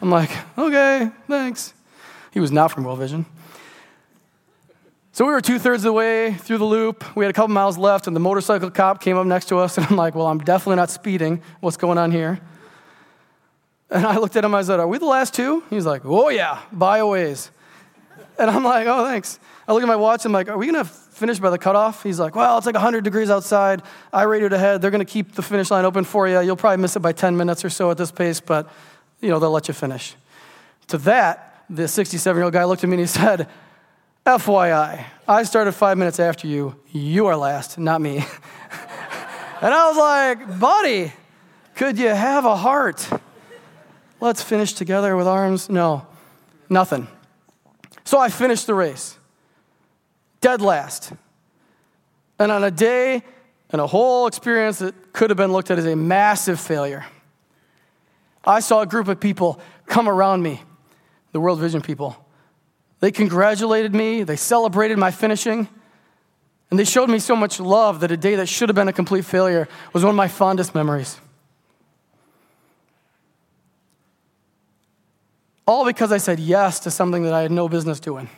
I'm 0.00 0.10
like, 0.10 0.30
okay, 0.58 1.10
thanks. 1.26 1.72
He 2.32 2.40
was 2.40 2.52
not 2.52 2.70
from 2.70 2.84
World 2.84 2.98
Vision. 2.98 3.24
So 5.16 5.24
we 5.24 5.32
were 5.32 5.40
two 5.40 5.58
thirds 5.58 5.82
of 5.82 5.84
the 5.84 5.92
way 5.94 6.34
through 6.34 6.58
the 6.58 6.66
loop. 6.66 7.16
We 7.16 7.24
had 7.24 7.30
a 7.30 7.32
couple 7.32 7.48
miles 7.48 7.78
left, 7.78 8.06
and 8.06 8.14
the 8.14 8.20
motorcycle 8.20 8.70
cop 8.70 9.00
came 9.00 9.16
up 9.16 9.24
next 9.24 9.46
to 9.46 9.56
us, 9.56 9.78
and 9.78 9.86
I'm 9.86 9.96
like, 9.96 10.14
well, 10.14 10.26
I'm 10.26 10.40
definitely 10.40 10.76
not 10.76 10.90
speeding. 10.90 11.40
What's 11.60 11.78
going 11.78 11.96
on 11.96 12.10
here? 12.10 12.38
And 13.88 14.04
I 14.04 14.18
looked 14.18 14.36
at 14.36 14.44
him, 14.44 14.54
I 14.54 14.60
said, 14.60 14.78
Are 14.78 14.86
we 14.86 14.98
the 14.98 15.06
last 15.06 15.32
two? 15.32 15.62
He's 15.70 15.86
like, 15.86 16.02
Oh, 16.04 16.28
yeah, 16.28 16.60
by 16.70 16.98
a 16.98 17.06
ways. 17.06 17.50
And 18.38 18.50
I'm 18.50 18.62
like, 18.62 18.86
Oh, 18.86 19.06
thanks. 19.06 19.40
I 19.66 19.72
look 19.72 19.82
at 19.82 19.88
my 19.88 19.96
watch, 19.96 20.26
I'm 20.26 20.32
like, 20.32 20.50
Are 20.50 20.58
we 20.58 20.70
going 20.70 20.84
to 20.84 20.90
finish 20.90 21.38
by 21.38 21.48
the 21.48 21.56
cutoff? 21.56 22.02
He's 22.02 22.20
like, 22.20 22.34
Well, 22.34 22.58
it's 22.58 22.66
like 22.66 22.74
100 22.74 23.02
degrees 23.02 23.30
outside. 23.30 23.82
I 24.12 24.24
radioed 24.24 24.52
ahead. 24.52 24.82
They're 24.82 24.90
going 24.90 24.98
to 24.98 25.10
keep 25.10 25.32
the 25.32 25.42
finish 25.42 25.70
line 25.70 25.86
open 25.86 26.04
for 26.04 26.28
you. 26.28 26.42
You'll 26.42 26.56
probably 26.56 26.82
miss 26.82 26.94
it 26.94 27.00
by 27.00 27.12
10 27.12 27.38
minutes 27.38 27.64
or 27.64 27.70
so 27.70 27.90
at 27.90 27.96
this 27.96 28.12
pace, 28.12 28.40
but, 28.40 28.70
you 29.22 29.30
know, 29.30 29.38
they'll 29.38 29.50
let 29.50 29.66
you 29.66 29.72
finish. 29.72 30.14
To 30.88 30.98
that, 30.98 31.64
the 31.70 31.88
67 31.88 32.36
year 32.38 32.44
old 32.44 32.52
guy 32.52 32.64
looked 32.64 32.84
at 32.84 32.90
me 32.90 32.96
and 32.96 33.00
he 33.00 33.06
said, 33.06 33.48
FYI, 34.26 35.04
I 35.28 35.44
started 35.44 35.70
five 35.70 35.96
minutes 35.96 36.18
after 36.18 36.48
you. 36.48 36.74
You 36.90 37.26
are 37.26 37.36
last, 37.36 37.78
not 37.78 38.00
me. 38.00 38.16
and 39.60 39.72
I 39.72 39.86
was 39.86 39.96
like, 39.96 40.58
buddy, 40.58 41.12
could 41.76 41.96
you 41.96 42.08
have 42.08 42.44
a 42.44 42.56
heart? 42.56 43.08
Let's 44.20 44.42
finish 44.42 44.72
together 44.72 45.16
with 45.16 45.28
arms. 45.28 45.70
No, 45.70 46.08
nothing. 46.68 47.06
So 48.04 48.18
I 48.18 48.28
finished 48.28 48.66
the 48.66 48.74
race, 48.74 49.16
dead 50.40 50.60
last. 50.60 51.12
And 52.40 52.50
on 52.50 52.64
a 52.64 52.70
day 52.72 53.22
and 53.70 53.80
a 53.80 53.86
whole 53.86 54.26
experience 54.26 54.80
that 54.80 55.12
could 55.12 55.30
have 55.30 55.36
been 55.36 55.52
looked 55.52 55.70
at 55.70 55.78
as 55.78 55.86
a 55.86 55.94
massive 55.94 56.58
failure, 56.58 57.06
I 58.44 58.58
saw 58.58 58.80
a 58.80 58.86
group 58.86 59.06
of 59.06 59.20
people 59.20 59.60
come 59.86 60.08
around 60.08 60.42
me, 60.42 60.62
the 61.30 61.38
World 61.38 61.60
Vision 61.60 61.80
people 61.80 62.25
they 63.00 63.10
congratulated 63.10 63.94
me, 63.94 64.22
they 64.22 64.36
celebrated 64.36 64.98
my 64.98 65.10
finishing, 65.10 65.68
and 66.70 66.78
they 66.80 66.84
showed 66.84 67.08
me 67.08 67.18
so 67.18 67.36
much 67.36 67.60
love 67.60 68.00
that 68.00 68.10
a 68.10 68.16
day 68.16 68.34
that 68.36 68.48
should 68.48 68.68
have 68.68 68.76
been 68.76 68.88
a 68.88 68.92
complete 68.92 69.24
failure 69.24 69.68
was 69.92 70.02
one 70.02 70.10
of 70.10 70.16
my 70.16 70.28
fondest 70.28 70.74
memories. 70.74 71.20
All 75.66 75.84
because 75.84 76.12
I 76.12 76.18
said 76.18 76.38
yes 76.38 76.80
to 76.80 76.90
something 76.90 77.24
that 77.24 77.32
I 77.32 77.42
had 77.42 77.50
no 77.50 77.68
business 77.68 78.00
doing. 78.00 78.28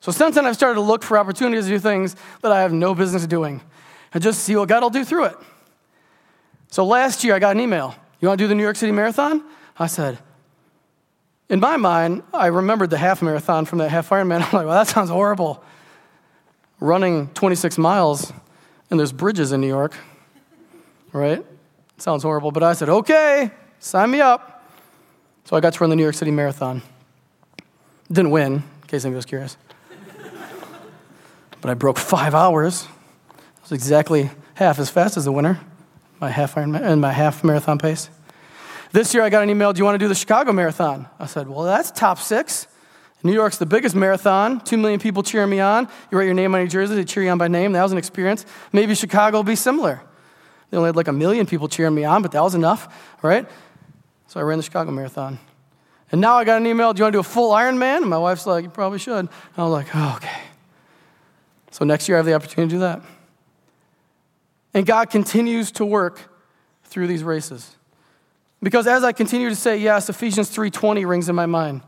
So 0.00 0.12
since 0.12 0.34
then, 0.34 0.46
I've 0.46 0.54
started 0.54 0.74
to 0.74 0.80
look 0.80 1.02
for 1.02 1.18
opportunities 1.18 1.64
to 1.64 1.70
do 1.70 1.78
things 1.78 2.14
that 2.42 2.52
I 2.52 2.60
have 2.62 2.72
no 2.72 2.94
business 2.94 3.26
doing 3.26 3.62
and 4.12 4.22
just 4.22 4.44
see 4.44 4.54
what 4.56 4.68
God 4.68 4.82
will 4.82 4.90
do 4.90 5.04
through 5.04 5.24
it. 5.24 5.36
So 6.68 6.84
last 6.84 7.24
year, 7.24 7.34
I 7.34 7.38
got 7.38 7.56
an 7.56 7.60
email. 7.60 7.94
You 8.20 8.28
want 8.28 8.38
to 8.38 8.44
do 8.44 8.48
the 8.48 8.54
New 8.54 8.62
York 8.62 8.76
City 8.76 8.92
Marathon? 8.92 9.42
I 9.78 9.86
said, 9.86 10.18
in 11.48 11.60
my 11.60 11.76
mind, 11.76 12.22
I 12.32 12.46
remembered 12.46 12.90
the 12.90 12.98
half 12.98 13.22
marathon 13.22 13.64
from 13.64 13.78
that 13.78 13.90
half 13.90 14.08
Ironman. 14.10 14.36
I'm 14.46 14.52
like, 14.52 14.66
well, 14.66 14.84
that 14.84 14.88
sounds 14.88 15.10
horrible. 15.10 15.62
Running 16.80 17.28
26 17.28 17.78
miles 17.78 18.32
and 18.90 18.98
there's 18.98 19.12
bridges 19.12 19.52
in 19.52 19.60
New 19.60 19.66
York, 19.66 19.94
right? 21.12 21.44
Sounds 21.98 22.22
horrible. 22.22 22.50
But 22.50 22.62
I 22.62 22.72
said, 22.72 22.88
okay, 22.88 23.50
sign 23.78 24.10
me 24.10 24.20
up. 24.20 24.64
So 25.44 25.56
I 25.56 25.60
got 25.60 25.74
to 25.74 25.80
run 25.80 25.90
the 25.90 25.96
New 25.96 26.02
York 26.02 26.14
City 26.14 26.30
Marathon. 26.30 26.82
Didn't 28.08 28.30
win, 28.30 28.54
in 28.54 28.62
case 28.86 29.04
anybody 29.04 29.16
was 29.16 29.26
curious. 29.26 29.56
but 31.60 31.70
I 31.70 31.74
broke 31.74 31.98
five 31.98 32.34
hours. 32.34 32.86
It 33.36 33.62
was 33.62 33.72
exactly 33.72 34.30
half 34.54 34.78
as 34.78 34.90
fast 34.90 35.16
as 35.16 35.24
the 35.24 35.32
winner, 35.32 35.60
my 36.20 36.30
half 36.30 36.54
Ironman 36.54 36.82
and 36.82 37.00
my 37.00 37.12
half 37.12 37.42
marathon 37.42 37.78
pace. 37.78 38.10
This 38.96 39.12
year 39.12 39.22
I 39.22 39.28
got 39.28 39.42
an 39.42 39.50
email, 39.50 39.74
do 39.74 39.78
you 39.78 39.84
want 39.84 39.96
to 39.96 39.98
do 39.98 40.08
the 40.08 40.14
Chicago 40.14 40.54
Marathon? 40.54 41.06
I 41.20 41.26
said, 41.26 41.50
well, 41.50 41.64
that's 41.64 41.90
top 41.90 42.18
six. 42.18 42.66
New 43.22 43.34
York's 43.34 43.58
the 43.58 43.66
biggest 43.66 43.94
marathon, 43.94 44.58
two 44.60 44.78
million 44.78 44.98
people 44.98 45.22
cheering 45.22 45.50
me 45.50 45.60
on. 45.60 45.86
You 46.10 46.16
write 46.16 46.24
your 46.24 46.32
name 46.32 46.54
on 46.54 46.62
your 46.62 46.68
jersey, 46.68 46.94
they 46.94 47.04
cheer 47.04 47.22
you 47.22 47.28
on 47.28 47.36
by 47.36 47.46
name. 47.46 47.72
That 47.72 47.82
was 47.82 47.92
an 47.92 47.98
experience. 47.98 48.46
Maybe 48.72 48.94
Chicago 48.94 49.36
will 49.36 49.44
be 49.44 49.54
similar. 49.54 50.00
They 50.70 50.78
only 50.78 50.88
had 50.88 50.96
like 50.96 51.08
a 51.08 51.12
million 51.12 51.44
people 51.44 51.68
cheering 51.68 51.94
me 51.94 52.04
on, 52.04 52.22
but 52.22 52.32
that 52.32 52.40
was 52.40 52.54
enough, 52.54 52.88
right? 53.20 53.46
So 54.28 54.40
I 54.40 54.44
ran 54.44 54.56
the 54.56 54.64
Chicago 54.64 54.92
Marathon. 54.92 55.40
And 56.10 56.18
now 56.18 56.36
I 56.36 56.44
got 56.44 56.62
an 56.62 56.66
email, 56.66 56.94
do 56.94 57.00
you 57.00 57.04
want 57.04 57.12
to 57.12 57.16
do 57.16 57.20
a 57.20 57.22
full 57.22 57.52
Ironman? 57.52 57.98
And 57.98 58.08
my 58.08 58.16
wife's 58.16 58.46
like, 58.46 58.64
you 58.64 58.70
probably 58.70 58.98
should. 58.98 59.18
And 59.18 59.28
I 59.58 59.62
was 59.64 59.72
like, 59.72 59.88
oh, 59.94 60.14
okay. 60.16 60.40
So 61.70 61.84
next 61.84 62.08
year 62.08 62.16
I 62.16 62.20
have 62.20 62.24
the 62.24 62.32
opportunity 62.32 62.70
to 62.70 62.76
do 62.76 62.80
that. 62.80 63.02
And 64.72 64.86
God 64.86 65.10
continues 65.10 65.70
to 65.72 65.84
work 65.84 66.30
through 66.84 67.08
these 67.08 67.22
races. 67.22 67.75
Because 68.66 68.88
as 68.88 69.04
I 69.04 69.12
continue 69.12 69.48
to 69.48 69.54
say 69.54 69.76
yes, 69.76 70.08
Ephesians 70.08 70.50
3:20 70.50 71.04
rings 71.04 71.28
in 71.28 71.36
my 71.36 71.46
mind. 71.46 71.82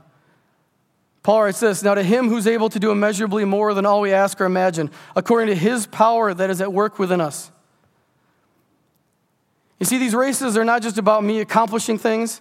Paul 1.24 1.42
writes 1.42 1.58
this, 1.58 1.82
now 1.82 1.94
to 1.94 2.04
him 2.04 2.28
who's 2.28 2.46
able 2.46 2.68
to 2.68 2.78
do 2.78 2.92
immeasurably 2.92 3.44
more 3.44 3.74
than 3.74 3.84
all 3.84 4.00
we 4.00 4.12
ask 4.12 4.40
or 4.40 4.44
imagine, 4.44 4.88
according 5.16 5.48
to 5.48 5.56
his 5.56 5.88
power 5.88 6.32
that 6.32 6.50
is 6.50 6.60
at 6.60 6.72
work 6.72 7.00
within 7.00 7.20
us. 7.20 7.50
You 9.80 9.86
see, 9.86 9.98
these 9.98 10.14
races 10.14 10.56
are 10.56 10.64
not 10.64 10.82
just 10.82 10.98
about 10.98 11.24
me 11.24 11.40
accomplishing 11.40 11.98
things. 11.98 12.40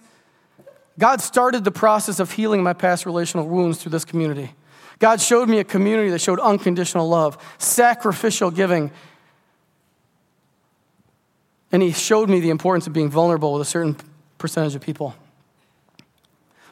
God 1.00 1.20
started 1.20 1.64
the 1.64 1.72
process 1.72 2.20
of 2.20 2.30
healing 2.30 2.62
my 2.62 2.74
past 2.74 3.06
relational 3.06 3.48
wounds 3.48 3.82
through 3.82 3.90
this 3.90 4.04
community. 4.04 4.54
God 5.00 5.20
showed 5.20 5.48
me 5.48 5.58
a 5.58 5.64
community 5.64 6.10
that 6.10 6.20
showed 6.20 6.38
unconditional 6.38 7.08
love, 7.08 7.36
sacrificial 7.58 8.52
giving, 8.52 8.92
and 11.72 11.82
He 11.82 11.90
showed 11.90 12.30
me 12.30 12.38
the 12.38 12.50
importance 12.50 12.86
of 12.86 12.92
being 12.92 13.10
vulnerable 13.10 13.52
with 13.52 13.62
a 13.62 13.64
certain 13.68 13.96
percentage 14.38 14.74
of 14.74 14.80
people. 14.80 15.14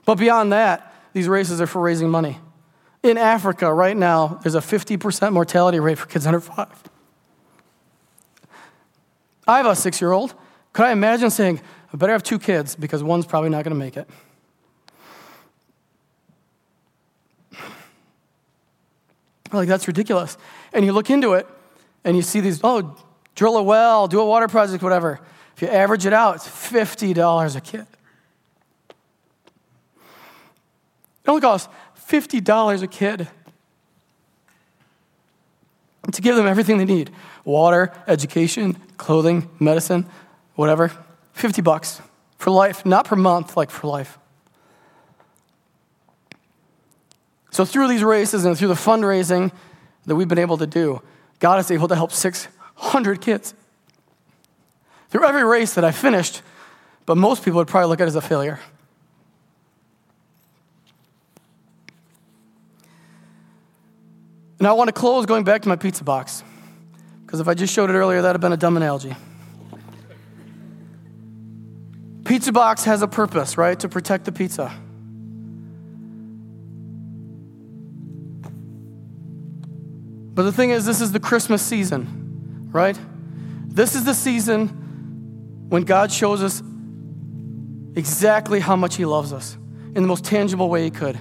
But 0.04 0.16
beyond 0.16 0.52
that, 0.52 0.94
these 1.12 1.28
races 1.28 1.60
are 1.60 1.66
for 1.66 1.82
raising 1.82 2.08
money. 2.08 2.38
In 3.02 3.18
Africa, 3.18 3.72
right 3.72 3.96
now, 3.96 4.38
there's 4.42 4.54
a 4.54 4.60
50% 4.60 5.32
mortality 5.32 5.80
rate 5.80 5.98
for 5.98 6.06
kids 6.06 6.26
under 6.26 6.40
five. 6.40 6.82
I 9.46 9.58
have 9.58 9.66
a 9.66 9.76
six 9.76 10.00
year 10.00 10.12
old. 10.12 10.34
Could 10.72 10.86
I 10.86 10.92
imagine 10.92 11.30
saying, 11.30 11.60
I 11.92 11.96
better 11.96 12.12
have 12.12 12.22
two 12.22 12.38
kids 12.38 12.74
because 12.74 13.02
one's 13.02 13.26
probably 13.26 13.50
not 13.50 13.64
going 13.64 13.74
to 13.74 13.78
make 13.78 13.96
it? 13.96 14.08
Like, 19.52 19.68
that's 19.68 19.86
ridiculous. 19.86 20.36
And 20.72 20.84
you 20.84 20.92
look 20.92 21.08
into 21.10 21.34
it 21.34 21.46
and 22.04 22.16
you 22.16 22.22
see 22.22 22.40
these, 22.40 22.60
oh, 22.62 22.96
drill 23.34 23.56
a 23.56 23.62
well, 23.62 24.08
do 24.08 24.20
a 24.20 24.26
water 24.26 24.48
project, 24.48 24.82
whatever. 24.82 25.20
If 25.56 25.62
you 25.62 25.68
average 25.68 26.04
it 26.04 26.12
out, 26.12 26.36
it's 26.36 26.46
$50 26.46 27.56
a 27.56 27.60
kid. 27.62 27.86
It 31.24 31.28
only 31.28 31.40
costs 31.40 31.72
$50 32.08 32.82
a 32.82 32.86
kid 32.86 33.28
to 36.12 36.22
give 36.22 36.36
them 36.36 36.46
everything 36.46 36.76
they 36.76 36.84
need 36.84 37.10
water, 37.44 37.92
education, 38.06 38.76
clothing, 38.98 39.48
medicine, 39.58 40.06
whatever. 40.56 40.92
50 41.32 41.62
bucks 41.62 42.02
for 42.36 42.50
life, 42.50 42.84
not 42.84 43.06
per 43.06 43.16
month, 43.16 43.56
like 43.56 43.70
for 43.70 43.86
life. 43.86 44.18
So, 47.50 47.64
through 47.64 47.88
these 47.88 48.04
races 48.04 48.44
and 48.44 48.58
through 48.58 48.68
the 48.68 48.74
fundraising 48.74 49.52
that 50.04 50.14
we've 50.14 50.28
been 50.28 50.38
able 50.38 50.58
to 50.58 50.66
do, 50.66 51.00
God 51.38 51.60
is 51.60 51.70
able 51.70 51.88
to 51.88 51.94
help 51.94 52.12
600 52.12 53.20
kids 53.22 53.54
through 55.08 55.24
every 55.24 55.44
race 55.44 55.74
that 55.74 55.84
I 55.84 55.92
finished, 55.92 56.42
but 57.04 57.16
most 57.16 57.44
people 57.44 57.58
would 57.58 57.68
probably 57.68 57.88
look 57.88 58.00
at 58.00 58.04
it 58.04 58.08
as 58.08 58.16
a 58.16 58.20
failure. 58.20 58.58
And 64.58 64.66
I 64.66 64.72
want 64.72 64.88
to 64.88 64.92
close 64.92 65.26
going 65.26 65.44
back 65.44 65.62
to 65.62 65.68
my 65.68 65.76
pizza 65.76 66.02
box. 66.02 66.42
Because 67.24 67.40
if 67.40 67.48
I 67.48 67.54
just 67.54 67.72
showed 67.72 67.90
it 67.90 67.94
earlier, 67.94 68.22
that 68.22 68.28
would 68.28 68.34
have 68.34 68.40
been 68.40 68.52
a 68.52 68.56
dumb 68.56 68.76
analogy. 68.76 69.14
Pizza 72.24 72.52
box 72.52 72.84
has 72.84 73.02
a 73.02 73.08
purpose, 73.08 73.56
right? 73.56 73.78
To 73.80 73.88
protect 73.88 74.24
the 74.24 74.32
pizza. 74.32 74.72
But 80.34 80.42
the 80.42 80.52
thing 80.52 80.70
is, 80.70 80.84
this 80.84 81.00
is 81.00 81.12
the 81.12 81.20
Christmas 81.20 81.62
season, 81.62 82.68
right? 82.72 82.98
This 83.68 83.94
is 83.94 84.04
the 84.04 84.14
season 84.14 84.85
when 85.68 85.82
God 85.82 86.12
shows 86.12 86.42
us 86.42 86.62
exactly 87.94 88.60
how 88.60 88.76
much 88.76 88.96
He 88.96 89.04
loves 89.04 89.32
us 89.32 89.56
in 89.94 90.02
the 90.02 90.08
most 90.08 90.24
tangible 90.24 90.68
way 90.68 90.84
He 90.84 90.90
could. 90.90 91.18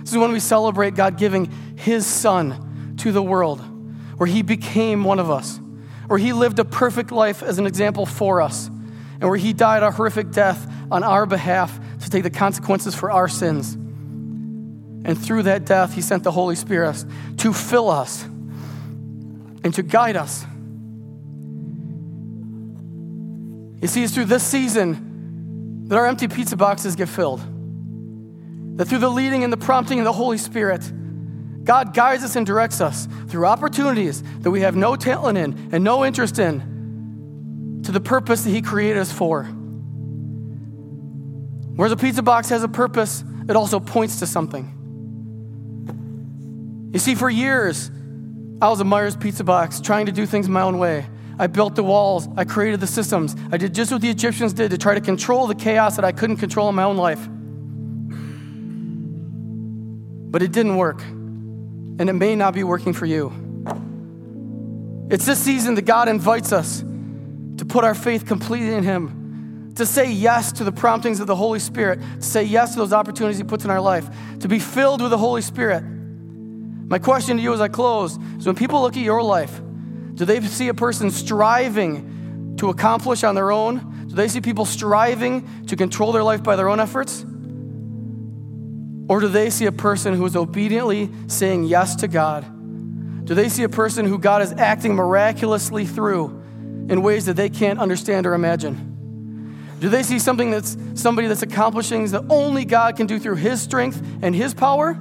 This 0.00 0.10
is 0.12 0.18
when 0.18 0.32
we 0.32 0.40
celebrate 0.40 0.94
God 0.94 1.18
giving 1.18 1.50
His 1.76 2.06
Son 2.06 2.94
to 2.98 3.12
the 3.12 3.22
world, 3.22 3.60
where 4.18 4.26
He 4.26 4.42
became 4.42 5.04
one 5.04 5.18
of 5.18 5.30
us, 5.30 5.60
where 6.06 6.18
He 6.18 6.32
lived 6.32 6.58
a 6.58 6.64
perfect 6.64 7.12
life 7.12 7.42
as 7.42 7.58
an 7.58 7.66
example 7.66 8.06
for 8.06 8.40
us, 8.40 8.66
and 8.66 9.24
where 9.24 9.36
He 9.36 9.52
died 9.52 9.82
a 9.82 9.90
horrific 9.90 10.30
death 10.30 10.72
on 10.90 11.02
our 11.02 11.26
behalf 11.26 11.78
to 12.00 12.10
take 12.10 12.22
the 12.22 12.30
consequences 12.30 12.94
for 12.94 13.10
our 13.10 13.28
sins. 13.28 13.74
And 13.74 15.16
through 15.16 15.44
that 15.44 15.64
death, 15.64 15.94
He 15.94 16.00
sent 16.00 16.24
the 16.24 16.32
Holy 16.32 16.56
Spirit 16.56 17.04
to 17.38 17.52
fill 17.52 17.90
us 17.90 18.24
and 18.24 19.74
to 19.74 19.82
guide 19.82 20.16
us. 20.16 20.44
You 23.86 23.88
see, 23.88 24.02
it's 24.02 24.12
through 24.12 24.24
this 24.24 24.42
season 24.42 25.86
that 25.86 25.96
our 25.96 26.06
empty 26.06 26.26
pizza 26.26 26.56
boxes 26.56 26.96
get 26.96 27.08
filled. 27.08 27.38
That 28.78 28.86
through 28.86 28.98
the 28.98 29.08
leading 29.08 29.44
and 29.44 29.52
the 29.52 29.56
prompting 29.56 30.00
of 30.00 30.04
the 30.04 30.12
Holy 30.12 30.38
Spirit, 30.38 30.82
God 31.62 31.94
guides 31.94 32.24
us 32.24 32.34
and 32.34 32.44
directs 32.44 32.80
us 32.80 33.06
through 33.28 33.46
opportunities 33.46 34.24
that 34.40 34.50
we 34.50 34.62
have 34.62 34.74
no 34.74 34.96
talent 34.96 35.38
in 35.38 35.70
and 35.70 35.84
no 35.84 36.04
interest 36.04 36.40
in 36.40 37.82
to 37.84 37.92
the 37.92 38.00
purpose 38.00 38.42
that 38.42 38.50
He 38.50 38.60
created 38.60 38.98
us 38.98 39.12
for. 39.12 39.44
Whereas 41.76 41.92
a 41.92 41.96
pizza 41.96 42.22
box 42.22 42.48
has 42.48 42.64
a 42.64 42.68
purpose, 42.68 43.22
it 43.48 43.54
also 43.54 43.78
points 43.78 44.18
to 44.18 44.26
something. 44.26 44.72
You 46.92 46.98
see, 46.98 47.14
for 47.14 47.30
years, 47.30 47.88
I 48.60 48.68
was 48.68 48.80
a 48.80 48.84
Meijer's 48.84 49.14
pizza 49.14 49.44
box 49.44 49.80
trying 49.80 50.06
to 50.06 50.12
do 50.12 50.26
things 50.26 50.48
my 50.48 50.62
own 50.62 50.78
way. 50.78 51.06
I 51.38 51.46
built 51.48 51.74
the 51.74 51.84
walls, 51.84 52.28
I 52.36 52.44
created 52.44 52.80
the 52.80 52.86
systems. 52.86 53.36
I 53.52 53.58
did 53.58 53.74
just 53.74 53.92
what 53.92 54.00
the 54.00 54.08
Egyptians 54.08 54.52
did 54.52 54.70
to 54.70 54.78
try 54.78 54.94
to 54.94 55.00
control 55.00 55.46
the 55.46 55.54
chaos 55.54 55.96
that 55.96 56.04
I 56.04 56.12
couldn't 56.12 56.38
control 56.38 56.68
in 56.68 56.74
my 56.74 56.84
own 56.84 56.96
life. 56.96 57.28
But 60.30 60.42
it 60.42 60.52
didn't 60.52 60.76
work, 60.76 61.02
and 61.02 62.08
it 62.08 62.14
may 62.14 62.36
not 62.36 62.54
be 62.54 62.64
working 62.64 62.92
for 62.92 63.06
you. 63.06 63.32
It's 65.10 65.26
this 65.26 65.38
season 65.38 65.74
that 65.76 65.84
God 65.84 66.08
invites 66.08 66.52
us 66.52 66.80
to 66.80 67.64
put 67.66 67.84
our 67.84 67.94
faith 67.94 68.26
completely 68.26 68.74
in 68.74 68.82
Him, 68.82 69.72
to 69.76 69.86
say 69.86 70.10
yes 70.10 70.52
to 70.52 70.64
the 70.64 70.72
promptings 70.72 71.20
of 71.20 71.26
the 71.26 71.36
Holy 71.36 71.58
Spirit, 71.58 72.00
to 72.00 72.22
say 72.22 72.42
yes 72.42 72.72
to 72.72 72.78
those 72.78 72.92
opportunities 72.92 73.38
He 73.38 73.44
puts 73.44 73.64
in 73.64 73.70
our 73.70 73.80
life, 73.80 74.08
to 74.40 74.48
be 74.48 74.58
filled 74.58 75.02
with 75.02 75.10
the 75.10 75.18
Holy 75.18 75.42
Spirit. 75.42 75.82
My 75.82 76.98
question 76.98 77.36
to 77.36 77.42
you 77.42 77.52
as 77.52 77.60
I 77.60 77.68
close 77.68 78.18
is 78.38 78.46
when 78.46 78.56
people 78.56 78.80
look 78.80 78.96
at 78.96 79.02
your 79.02 79.22
life, 79.22 79.60
do 80.16 80.24
they 80.24 80.40
see 80.40 80.68
a 80.68 80.74
person 80.74 81.10
striving 81.10 82.56
to 82.56 82.70
accomplish 82.70 83.22
on 83.22 83.34
their 83.34 83.52
own? 83.52 84.06
Do 84.08 84.14
they 84.14 84.28
see 84.28 84.40
people 84.40 84.64
striving 84.64 85.66
to 85.66 85.76
control 85.76 86.10
their 86.12 86.22
life 86.22 86.42
by 86.42 86.56
their 86.56 86.70
own 86.70 86.80
efforts? 86.80 87.24
Or 89.08 89.20
do 89.20 89.28
they 89.28 89.50
see 89.50 89.66
a 89.66 89.72
person 89.72 90.14
who 90.14 90.24
is 90.24 90.34
obediently 90.34 91.10
saying 91.26 91.64
yes 91.64 91.96
to 91.96 92.08
God? 92.08 92.44
Do 93.26 93.34
they 93.34 93.50
see 93.50 93.62
a 93.62 93.68
person 93.68 94.06
who 94.06 94.18
God 94.18 94.40
is 94.40 94.52
acting 94.52 94.94
miraculously 94.94 95.84
through 95.84 96.28
in 96.88 97.02
ways 97.02 97.26
that 97.26 97.36
they 97.36 97.50
can't 97.50 97.78
understand 97.78 98.26
or 98.26 98.32
imagine? 98.32 99.76
Do 99.80 99.90
they 99.90 100.02
see 100.02 100.18
something 100.18 100.50
that's 100.50 100.78
somebody 100.94 101.28
that's 101.28 101.42
accomplishing 101.42 102.06
that 102.06 102.24
only 102.30 102.64
God 102.64 102.96
can 102.96 103.06
do 103.06 103.18
through 103.18 103.36
his 103.36 103.60
strength 103.60 104.02
and 104.22 104.34
his 104.34 104.54
power? 104.54 104.98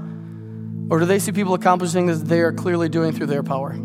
Or 0.90 1.00
do 1.00 1.06
they 1.06 1.20
see 1.20 1.32
people 1.32 1.54
accomplishing 1.54 2.08
that 2.08 2.26
they 2.26 2.42
are 2.42 2.52
clearly 2.52 2.90
doing 2.90 3.14
through 3.14 3.28
their 3.28 3.44
power? 3.44 3.80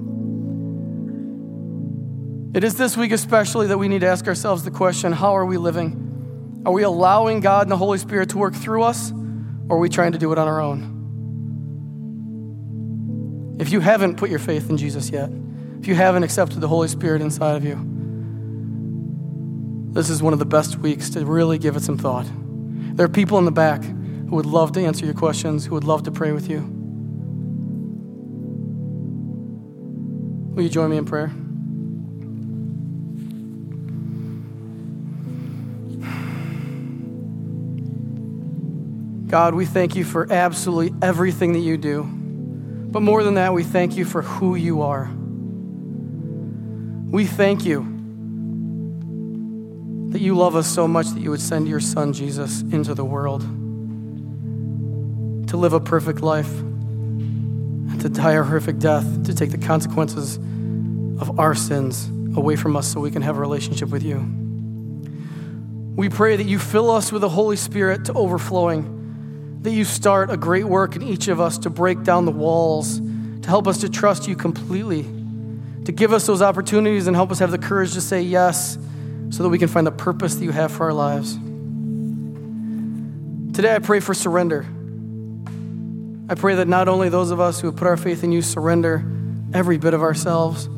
It 2.53 2.65
is 2.65 2.75
this 2.75 2.97
week, 2.97 3.13
especially, 3.13 3.69
that 3.69 3.79
we 3.79 3.87
need 3.87 4.01
to 4.01 4.09
ask 4.09 4.27
ourselves 4.27 4.65
the 4.65 4.73
question 4.73 5.13
how 5.13 5.37
are 5.37 5.47
we 5.47 5.57
living? 5.57 6.63
Are 6.67 6.73
we 6.73 6.83
allowing 6.83 7.39
God 7.41 7.63
and 7.63 7.71
the 7.71 7.77
Holy 7.77 7.99
Spirit 7.99 8.31
to 8.31 8.39
work 8.39 8.55
through 8.55 8.83
us, 8.83 9.13
or 9.69 9.77
are 9.77 9.79
we 9.79 9.89
trying 9.89 10.13
to 10.13 10.19
do 10.19 10.33
it 10.33 10.39
on 10.39 10.49
our 10.49 10.61
own? 10.61 10.97
If 13.61 13.71
you 13.71 13.79
haven't 13.81 14.17
put 14.17 14.31
your 14.31 14.41
faith 14.41 14.69
in 14.69 14.77
Jesus 14.77 15.11
yet, 15.11 15.31
if 15.79 15.87
you 15.87 15.95
haven't 15.95 16.25
accepted 16.25 16.61
the 16.61 16.67
Holy 16.69 16.89
Spirit 16.89 17.23
inside 17.23 17.55
of 17.57 17.65
you, 17.65 17.79
this 19.93 20.11
is 20.11 20.21
one 20.23 20.33
of 20.33 20.39
the 20.41 20.45
best 20.45 20.79
weeks 20.79 21.11
to 21.11 21.25
really 21.25 21.59
give 21.59 21.77
it 21.77 21.83
some 21.83 21.99
thought. 21.99 22.27
There 22.97 23.07
are 23.07 23.09
people 23.09 23.39
in 23.39 23.45
the 23.45 23.53
back 23.53 23.83
who 23.85 24.37
would 24.37 24.47
love 24.47 24.73
to 24.73 24.81
answer 24.85 25.05
your 25.05 25.15
questions, 25.15 25.67
who 25.67 25.75
would 25.75 25.85
love 25.85 26.03
to 26.03 26.11
pray 26.11 26.33
with 26.33 26.51
you. 26.51 26.61
Will 30.55 30.65
you 30.65 30.69
join 30.69 30.91
me 30.91 30.97
in 30.97 31.05
prayer? 31.05 31.33
God, 39.31 39.55
we 39.55 39.65
thank 39.65 39.95
you 39.95 40.03
for 40.03 40.27
absolutely 40.33 40.93
everything 41.07 41.53
that 41.53 41.61
you 41.61 41.77
do. 41.77 42.03
But 42.03 43.01
more 43.01 43.23
than 43.23 43.35
that, 43.35 43.55
we 43.55 43.63
thank 43.63 43.97
you 43.97 44.05
for 44.05 44.23
who 44.23 44.57
you 44.57 44.83
are. 44.83 45.09
We 47.13 47.27
thank 47.27 47.65
you 47.65 47.83
that 50.11 50.21
you 50.21 50.35
love 50.35 50.57
us 50.57 50.67
so 50.67 50.89
much 50.89 51.11
that 51.11 51.21
you 51.21 51.31
would 51.31 51.41
send 51.41 51.69
your 51.69 51.79
son 51.79 52.13
Jesus 52.13 52.63
into 52.63 52.93
the 52.93 53.05
world 53.05 53.43
to 55.49 55.57
live 55.57 55.75
a 55.75 55.81
perfect 55.81 56.23
life 56.23 56.51
and 56.59 58.01
to 58.01 58.09
die 58.09 58.33
a 58.33 58.43
horrific 58.43 58.81
death, 58.81 59.23
to 59.27 59.33
take 59.33 59.53
the 59.53 59.59
consequences 59.59 60.39
of 61.21 61.39
our 61.39 61.55
sins 61.55 62.09
away 62.37 62.57
from 62.57 62.75
us 62.75 62.93
so 62.93 62.99
we 62.99 63.13
can 63.13 63.23
have 63.23 63.37
a 63.37 63.41
relationship 63.41 63.91
with 63.91 64.03
you. 64.03 64.19
We 65.95 66.09
pray 66.09 66.35
that 66.35 66.47
you 66.47 66.59
fill 66.59 66.91
us 66.91 67.13
with 67.13 67.23
the 67.23 67.29
Holy 67.29 67.55
Spirit 67.55 68.07
to 68.07 68.13
overflowing 68.15 68.97
that 69.63 69.71
you 69.73 69.85
start 69.85 70.31
a 70.31 70.37
great 70.37 70.65
work 70.65 70.97
in 70.97 71.03
each 71.03 71.29
of 71.29 71.41
us 71.41 71.59
to 71.59 71.71
break 71.71 72.03
down 72.03 72.25
the 72.25 72.33
walls, 72.33 72.99
to 72.99 73.49
help 73.49 73.67
us 73.67 73.79
to 73.79 73.89
trust 73.91 74.27
you 74.27 74.35
completely, 74.35 75.03
to 75.85 75.93
give 75.93 76.13
us 76.13 76.27
those 76.27 76.41
opportunities 76.41 77.07
and 77.07 77.15
help 77.15 77.31
us 77.31 77.41
have 77.41 77.51
the 77.51 77.59
courage 77.59 77.93
to 77.93 78.01
say 78.01 78.23
yes 78.23 78.79
so 79.29 79.43
that 79.43 79.51
we 79.51 79.59
can 79.59 79.69
find 79.69 79.87
the 79.87 79.93
purpose 79.93 80.37
that 80.37 80.45
you 80.45 80.51
have 80.51 80.73
for 80.73 80.85
our 80.85 80.95
lives. 80.95 81.35
Today, 83.55 83.75
I 83.75 83.81
pray 83.81 84.01
for 84.01 84.15
surrender. 84.15 84.67
I 86.31 86.35
pray 86.37 86.55
that 86.55 86.69
not 86.69 86.89
only 86.89 87.11
those 87.11 87.31
of 87.31 87.41
us 87.41 87.61
who 87.61 87.67
have 87.67 87.77
put 87.77 87.87
our 87.87 87.97
faith 87.97 88.25
in 88.25 88.33
you 88.33 88.41
surrender 88.41 89.05
every 89.53 89.77
bit 89.77 89.93
of 89.93 90.03
ourselves, 90.03 90.69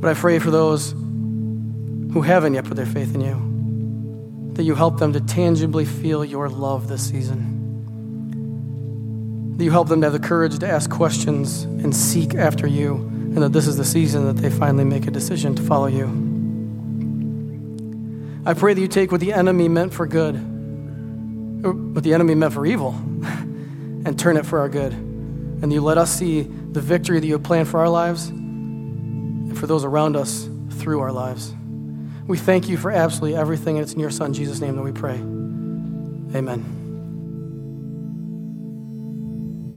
but 0.00 0.10
I 0.10 0.14
pray 0.14 0.38
for 0.40 0.50
those 0.50 0.90
who 0.92 2.20
haven't 2.20 2.54
yet 2.54 2.64
put 2.64 2.76
their 2.76 2.86
faith 2.86 3.14
in 3.14 3.22
you 3.22 3.55
that 4.56 4.64
you 4.64 4.74
help 4.74 4.98
them 4.98 5.12
to 5.12 5.20
tangibly 5.20 5.84
feel 5.84 6.24
your 6.24 6.48
love 6.48 6.88
this 6.88 7.06
season. 7.06 7.52
That 9.58 9.64
you 9.64 9.70
help 9.70 9.88
them 9.88 10.00
to 10.00 10.06
have 10.06 10.14
the 10.14 10.18
courage 10.18 10.58
to 10.58 10.68
ask 10.68 10.90
questions 10.90 11.64
and 11.64 11.94
seek 11.94 12.34
after 12.34 12.66
you, 12.66 12.94
and 12.94 13.36
that 13.38 13.52
this 13.52 13.66
is 13.66 13.76
the 13.76 13.84
season 13.84 14.26
that 14.26 14.38
they 14.38 14.48
finally 14.48 14.84
make 14.84 15.06
a 15.06 15.10
decision 15.10 15.54
to 15.56 15.62
follow 15.62 15.88
you. 15.88 16.06
I 18.46 18.54
pray 18.54 18.72
that 18.72 18.80
you 18.80 18.88
take 18.88 19.12
what 19.12 19.20
the 19.20 19.34
enemy 19.34 19.68
meant 19.68 19.92
for 19.92 20.06
good, 20.06 20.36
or 20.36 21.72
what 21.72 22.02
the 22.02 22.14
enemy 22.14 22.34
meant 22.34 22.54
for 22.54 22.64
evil, 22.64 22.92
and 24.04 24.18
turn 24.18 24.38
it 24.38 24.46
for 24.46 24.60
our 24.60 24.70
good. 24.70 24.92
And 24.92 25.72
you 25.72 25.80
let 25.82 25.98
us 25.98 26.16
see 26.16 26.42
the 26.42 26.80
victory 26.80 27.20
that 27.20 27.26
you 27.26 27.32
have 27.34 27.42
planned 27.42 27.68
for 27.68 27.80
our 27.80 27.88
lives 27.88 28.28
and 28.28 29.58
for 29.58 29.66
those 29.66 29.84
around 29.84 30.16
us 30.16 30.48
through 30.70 31.00
our 31.00 31.12
lives. 31.12 31.55
We 32.26 32.38
thank 32.38 32.68
you 32.68 32.76
for 32.76 32.90
absolutely 32.90 33.36
everything. 33.38 33.76
It's 33.76 33.92
in 33.92 34.00
your 34.00 34.10
Son, 34.10 34.32
Jesus' 34.32 34.60
name, 34.60 34.76
that 34.76 34.82
we 34.82 34.92
pray. 34.92 35.16
Amen. 36.34 36.85